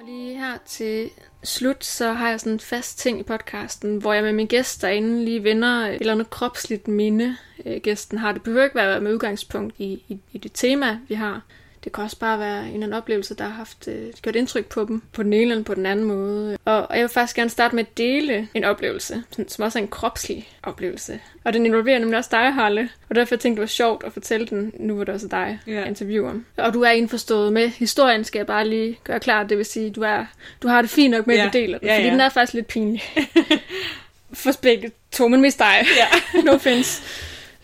[0.00, 1.10] Og lige her til
[1.44, 4.82] slut, så har jeg sådan en fast ting i podcasten, hvor jeg med min gæst
[4.82, 8.32] derinde lige vender et eller andet kropsligt minde, øh, gæsten har.
[8.32, 11.42] Det behøver ikke være med udgangspunkt i, i, i det tema, vi har.
[11.84, 14.66] Det kan også bare være en eller anden oplevelse, der har haft øh, gjort indtryk
[14.66, 16.58] på dem, på den ene eller på den anden måde.
[16.64, 19.78] Og, og jeg vil faktisk gerne starte med at dele en oplevelse, sådan- som også
[19.78, 21.20] er en kropslig oplevelse.
[21.44, 22.88] Og den involverer nemlig også dig, Harle.
[23.08, 25.58] Og derfor tænkte jeg, det var sjovt at fortælle den, nu hvor det også dig,
[25.66, 25.72] Ja.
[25.72, 26.32] jeg interviewer.
[26.56, 29.48] Og du er indforstået med historien, skal jeg bare lige gøre klart.
[29.50, 30.24] Det vil sige, du, er,
[30.62, 31.44] du har det fint nok med, at Ja.
[31.44, 32.12] du deler den, Ja, fordi ja.
[32.12, 33.02] den er faktisk lidt pinlig.
[34.32, 35.86] For begge to, men mest dig.
[35.96, 36.40] Ja.
[36.44, 37.02] no offense.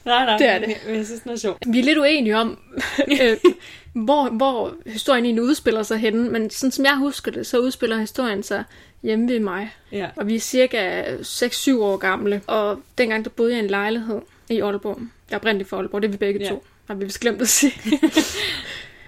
[0.05, 0.69] Nej, nej, Det er det.
[0.87, 1.59] Men, jeg synes, det er sjovt.
[1.67, 2.59] Vi er lidt uenige om,
[3.23, 3.37] øh,
[3.93, 7.99] hvor, hvor historien egentlig udspiller sig henne, men sådan som jeg husker det, så udspiller
[7.99, 8.65] historien sig
[9.03, 9.75] hjemme ved mig.
[9.93, 10.07] Ja.
[10.17, 14.21] Og vi er cirka 6-7 år gamle, og dengang der boede jeg i en lejlighed
[14.51, 14.99] i Aalborg.
[15.31, 16.49] Jeg er oprindeligt fra Aalborg, det er vi begge Ja.
[16.49, 17.73] to, har vi vist glemt at sige.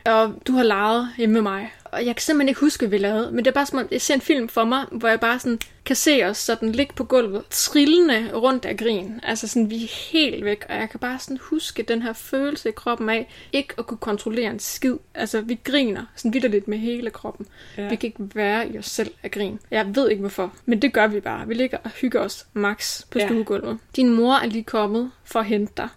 [0.05, 1.73] og du har leget hjemme med mig.
[1.85, 3.89] Og jeg kan simpelthen ikke huske, hvad vi lavede, men det er bare som om,
[3.91, 6.95] jeg ser en film for mig, hvor jeg bare sådan kan se os sådan ligge
[6.95, 9.21] på gulvet, trillende rundt af grin.
[9.23, 12.69] Altså sådan, vi er helt væk, og jeg kan bare sådan huske den her følelse
[12.69, 14.97] i kroppen af, ikke at kunne kontrollere en skid.
[15.15, 17.47] Altså, vi griner sådan vidderligt med hele kroppen.
[17.77, 17.89] Ja.
[17.89, 19.59] Vi kan ikke være i os selv af grin.
[19.71, 21.49] Jeg ved ikke hvorfor, men det gør vi bare.
[21.49, 23.79] Vi ligger og hygger os max på stuegulvet.
[23.97, 25.89] Din mor er lige kommet for at hente dig.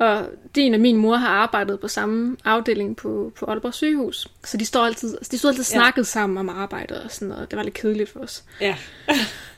[0.00, 4.28] Og din og min mor har arbejdet på samme afdeling på, på Aalborg sygehus.
[4.44, 5.78] Så de står altid, de stod altid ja.
[5.78, 7.50] snakket sammen om arbejdet og sådan noget.
[7.50, 8.44] Det var lidt kedeligt for os.
[8.60, 8.76] Ja.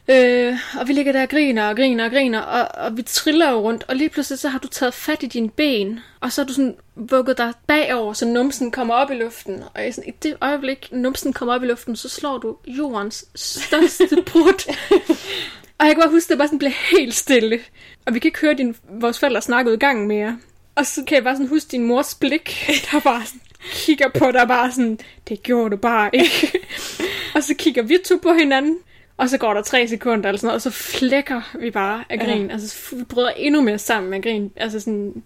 [0.48, 3.50] øh, og vi ligger der og griner og griner og griner, og, og vi triller
[3.50, 3.84] jo rundt.
[3.88, 6.52] Og lige pludselig så har du taget fat i dine ben, og så har du
[6.52, 9.62] sådan vugget dig bagover, så numsen kommer op i luften.
[9.74, 13.24] Og i, sådan, i det øjeblik, numsen kommer op i luften, så slår du jordens
[13.34, 14.74] største brud.
[15.82, 17.60] Og jeg kan bare huske, at det bare sådan blev helt stille.
[18.06, 20.38] Og vi kan ikke høre din, vores forældre snakke ud i gang mere.
[20.74, 23.40] Og så kan jeg bare sådan huske din mors blik, der bare sådan
[23.72, 26.58] kigger på dig bare sådan, det gjorde du bare ikke.
[27.34, 28.78] og så kigger vi to på hinanden,
[29.16, 32.18] og så går der tre sekunder eller sådan noget, og så flækker vi bare af
[32.18, 32.46] grin.
[32.46, 32.52] Ja.
[32.52, 34.52] Altså vi bryder endnu mere sammen med grin.
[34.56, 35.22] Altså sådan,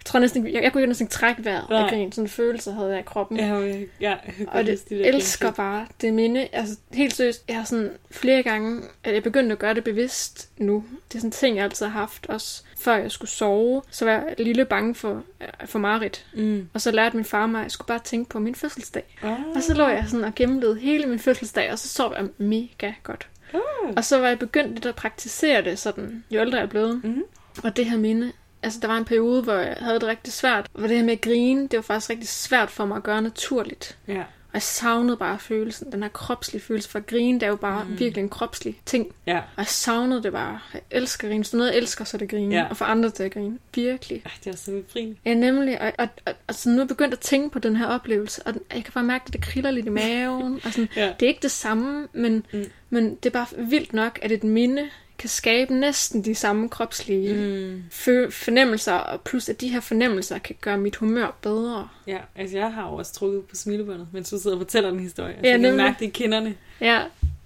[0.00, 1.84] jeg tror næsten, jeg, jeg kunne næsten trække vejret ja.
[1.84, 2.12] af grin.
[2.12, 3.38] Sådan en følelse havde jeg i kroppen.
[3.38, 5.54] Ja, ja, ja og det, det elsker grin.
[5.54, 6.48] bare det minde.
[6.52, 10.50] Altså helt seriøst, jeg har sådan flere gange, at jeg begyndte at gøre det bevidst
[10.58, 10.84] nu.
[11.08, 12.62] Det er sådan en ting, jeg altid har haft også.
[12.78, 15.22] Før jeg skulle sove, så var jeg lille bange for,
[15.66, 16.26] for Marit.
[16.34, 16.68] Mm.
[16.74, 19.16] Og så lærte min far mig, at jeg skulle bare tænke på min fødselsdag.
[19.22, 19.30] Oh.
[19.54, 22.92] Og så lå jeg sådan og gennemlede hele min fødselsdag, og så sov jeg mega
[23.02, 23.28] godt.
[23.54, 23.92] Oh.
[23.96, 27.04] Og så var jeg begyndt at praktisere det sådan, jo ældre jeg er blevet.
[27.04, 27.22] Mm.
[27.64, 28.32] Og det her minde
[28.62, 30.66] altså der var en periode, hvor jeg havde det rigtig svært.
[30.72, 33.22] Hvor det her med at grine, det var faktisk rigtig svært for mig at gøre
[33.22, 33.98] naturligt.
[34.08, 34.22] Ja.
[34.50, 36.88] Og jeg savnede bare følelsen, den her kropslige følelse.
[36.88, 37.98] For at grine, det er jo bare mm.
[37.98, 39.06] virkelig en kropslig ting.
[39.26, 39.36] Ja.
[39.36, 40.60] Og jeg savnede det bare.
[40.74, 41.44] Jeg elsker at grine.
[41.44, 42.54] Så noget, jeg elsker, så det grine.
[42.54, 42.66] Ja.
[42.70, 43.58] Og for andre til at grine.
[43.74, 44.22] Virkelig.
[44.24, 45.16] Ej, det er så befriende.
[45.24, 45.80] Ja, nemlig.
[45.80, 48.42] Og, og, og, og så nu er jeg begyndt at tænke på den her oplevelse.
[48.46, 50.60] Og jeg kan bare mærke, at det kriller lidt i maven.
[50.64, 51.12] og sådan, ja.
[51.20, 52.64] Det er ikke det samme, men, mm.
[52.90, 54.90] men det er bare vildt nok, at et minde
[55.20, 57.82] kan skabe næsten de samme kropslige mm.
[58.30, 61.88] fornemmelser, og plus at de her fornemmelser kan gøre mit humør bedre.
[62.06, 65.00] Ja, altså jeg har jo også trukket på smilebåndet, mens du sidder og fortæller den
[65.00, 65.32] historie.
[65.32, 66.54] Altså, ja, jeg kan mærke det i kinderne.
[66.80, 67.02] Ja,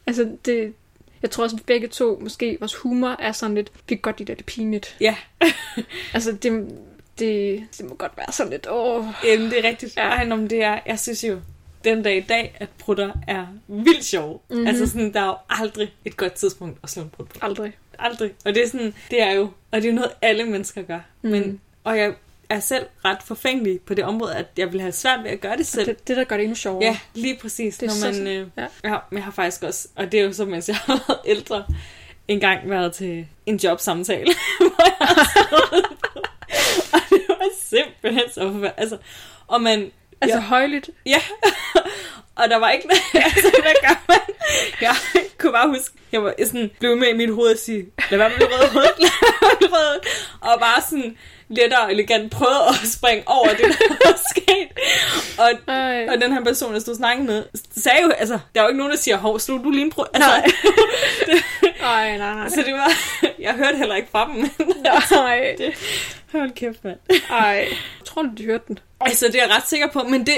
[0.07, 0.75] altså det,
[1.23, 4.19] jeg tror også, at begge to, måske vores humor er sådan lidt, vi kan godt
[4.19, 4.97] lide det, det er pinligt.
[5.01, 5.17] Ja.
[6.15, 6.69] altså det,
[7.19, 9.05] det, det må godt være sådan lidt, åh.
[9.25, 9.97] Jamen, det er rigtigt.
[9.97, 10.03] Ja.
[10.03, 11.41] Ej, om det er, jeg synes jo,
[11.85, 14.43] den dag i dag, at prutter er vildt sjov.
[14.51, 14.67] Mm-hmm.
[14.67, 17.39] Altså sådan, der er jo aldrig et godt tidspunkt at slå en prut på.
[17.43, 17.73] Aldrig.
[17.99, 18.31] Aldrig.
[18.45, 21.01] Og det er sådan, det er jo, og det er jo noget, alle mennesker gør.
[21.23, 21.31] Mm.
[21.31, 22.15] Men, og jeg
[22.49, 25.57] er selv ret forfængelig på det område, at jeg vil have svært ved at gøre
[25.57, 25.87] det selv.
[25.87, 26.85] Det, det der gør det endnu sjovere.
[26.85, 27.79] Ja, lige præcis.
[27.79, 28.67] Det er når man, øh, ja.
[28.85, 28.99] ja.
[29.11, 31.65] men jeg har faktisk også, og det er jo så, mens jeg har været ældre,
[32.29, 35.85] engang været til en jobsamtale, hvor jeg
[36.93, 38.99] og det var simpelthen så altså,
[39.47, 39.91] og man
[40.21, 40.43] Altså ja.
[40.43, 40.91] højligt?
[41.07, 41.21] Ja.
[42.39, 43.03] og der var ikke noget,
[43.35, 44.19] altså, hvad gør man?
[44.81, 44.97] Jeg
[45.39, 48.29] kunne bare huske, jeg var sådan, blev med i mit hoved og sige, lad være
[48.29, 48.87] med det røde hoved,
[49.61, 50.01] lad være
[50.41, 51.17] Og bare sådan,
[51.49, 54.69] lettere og elegant prøvede at springe over det, der var sket.
[55.39, 55.51] Og,
[56.15, 57.45] og den her person, jeg stod snakket med,
[57.77, 59.91] sagde jo, altså, der er jo ikke nogen, der siger, hov, slog du lige en
[59.91, 60.07] prøve?
[60.15, 60.51] Altså, nej.
[61.85, 62.49] Nej, nej, nej.
[62.49, 62.91] Så det var,
[63.47, 64.35] jeg hørte heller ikke fra dem.
[64.35, 64.51] Men,
[65.11, 65.55] nej.
[65.59, 65.75] Det,
[66.33, 66.99] hold kæft, mand.
[67.31, 67.69] Ej,
[68.05, 68.79] tror du, de hørte den?
[69.01, 70.35] Altså, det er jeg ret sikker på, men det,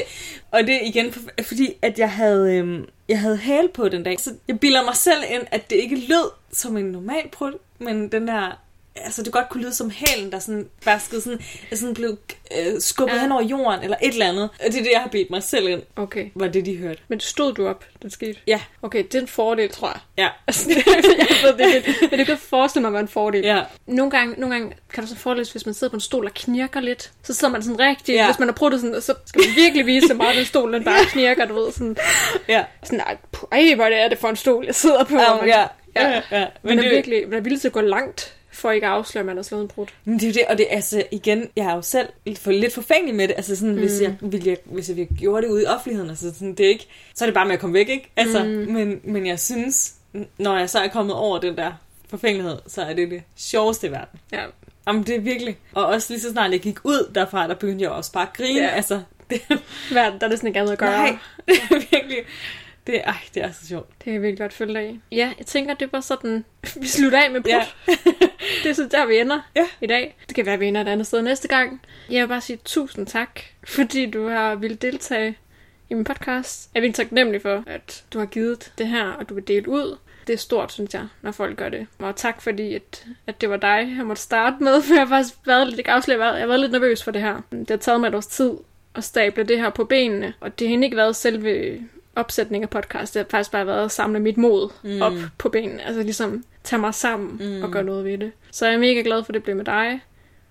[0.50, 4.20] og det er igen, fordi at jeg havde, øhm, jeg havde hale på den dag,
[4.20, 8.12] så jeg bilder mig selv ind, at det ikke lød som en normal prut, men
[8.12, 8.65] den der
[9.04, 11.40] altså det godt kunne lyde som hælen, der sådan baskede sådan,
[11.74, 12.18] sådan blev
[12.58, 13.20] øh, skubbet ja.
[13.20, 14.42] hen over jorden, eller et eller andet.
[14.42, 16.30] Og det er det, jeg har bedt mig selv ind, okay.
[16.34, 17.00] var det, de hørte.
[17.08, 18.38] Men stod du op, det skete?
[18.46, 18.60] Ja.
[18.82, 20.00] Okay, det er en fordel, tror jeg.
[20.18, 20.28] Ja.
[20.46, 20.86] Altså, det,
[21.18, 23.44] jeg ved det, men det kan forestille mig, at en fordel.
[23.44, 23.62] Ja.
[23.86, 26.34] Nogle gange, nogle gange kan du så fordel, hvis man sidder på en stol og
[26.34, 28.26] knirker lidt, så sidder man sådan rigtig, ja.
[28.26, 30.84] hvis man har prøvet sådan, så skal man virkelig vise, hvor meget den stol den
[30.84, 31.96] bare knirker, du ved, sådan,
[32.48, 32.64] ja.
[32.82, 35.14] sådan, ej, hvor det er det for en stol, jeg sidder på.
[35.14, 35.66] Um, ja.
[35.96, 36.38] Ja, ja, ja.
[36.38, 38.92] Men, men det er virkelig, man er villig til at gå langt for ikke at
[38.92, 39.86] afsløre, at man har slået en brud.
[40.04, 42.74] Men det er jo det, og det altså igen, jeg er jo selv for, lidt
[42.74, 43.80] forfængelig med det, altså sådan, mm.
[43.80, 46.70] hvis, jeg, ville jeg, hvis jeg gjorde det ude i offentligheden, altså sådan, det er
[46.70, 48.10] ikke, så er det bare med at komme væk, ikke?
[48.16, 48.50] Altså, mm.
[48.50, 49.94] men, men jeg synes,
[50.38, 51.72] når jeg så er kommet over den der
[52.08, 54.20] forfængelighed, så er det det sjoveste i verden.
[54.32, 54.44] Ja.
[54.86, 55.58] Jamen, det er virkelig.
[55.72, 58.32] Og også lige så snart jeg gik ud derfra, der begyndte jeg også bare at
[58.32, 58.60] grine.
[58.60, 58.68] Ja.
[58.68, 59.00] Altså,
[59.30, 59.40] det...
[59.92, 60.90] Verden, der er det sådan ikke andet at gøre.
[60.90, 61.18] Nej,
[61.90, 62.18] virkelig.
[62.86, 63.88] Det, ej, det er så sjovt.
[63.88, 64.98] Det kan jeg virkelig godt følge af.
[65.12, 66.44] Ja, jeg tænker, det var sådan,
[66.80, 67.50] vi slutter af med brud.
[67.50, 67.66] Ja.
[68.62, 69.66] det er så der, vi ender ja.
[69.80, 70.16] i dag.
[70.28, 71.82] Det kan være, vi ender et andet sted næste gang.
[72.10, 75.38] Jeg vil bare sige tusind tak, fordi du har ville deltage
[75.90, 76.70] i min podcast.
[76.74, 79.68] Jeg er virkelig taknemmelig for, at du har givet det her, og du vil dele
[79.68, 79.98] ud.
[80.26, 81.86] Det er stort, synes jeg, når folk gør det.
[81.98, 85.08] Og tak fordi, at, at det var dig, jeg måtte starte med, for jeg har
[85.08, 87.40] faktisk været lidt, ikke afsløret, jeg har været lidt nervøs for det her.
[87.50, 88.52] Det har taget mig et års tid
[88.94, 90.34] at stable det her på benene.
[90.40, 91.80] Og det har egentlig ikke været selve
[92.16, 93.14] opsætning af podcast.
[93.14, 95.02] Det har faktisk bare været at samle mit mod mm.
[95.02, 95.82] op på benene.
[95.82, 97.62] Altså ligesom tage mig sammen mm.
[97.62, 98.32] og gøre noget ved det.
[98.50, 100.00] Så jeg er mega glad for, at det blev med dig.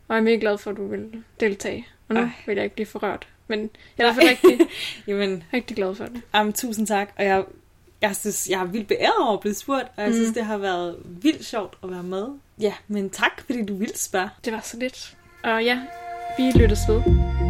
[0.07, 1.88] Og jeg er mega glad for, at du vil deltage.
[2.09, 2.30] Og nu Ej.
[2.45, 3.28] vil jeg ikke blive forrørt.
[3.47, 4.68] Men jeg er i hvert fald rigtig,
[5.07, 6.22] Jamen, rigtig glad for det.
[6.41, 7.09] Um, tusind tak.
[7.18, 7.43] Og jeg,
[8.01, 9.86] jeg synes, jeg er vildt beæret over at blive spurgt.
[9.95, 10.16] Og jeg mm.
[10.16, 12.28] synes, det har været vildt sjovt at være med.
[12.61, 14.30] Ja, men tak, fordi du ville spørge.
[14.45, 15.18] Det var så lidt.
[15.43, 15.80] Og ja,
[16.38, 17.44] vi lyttes ved.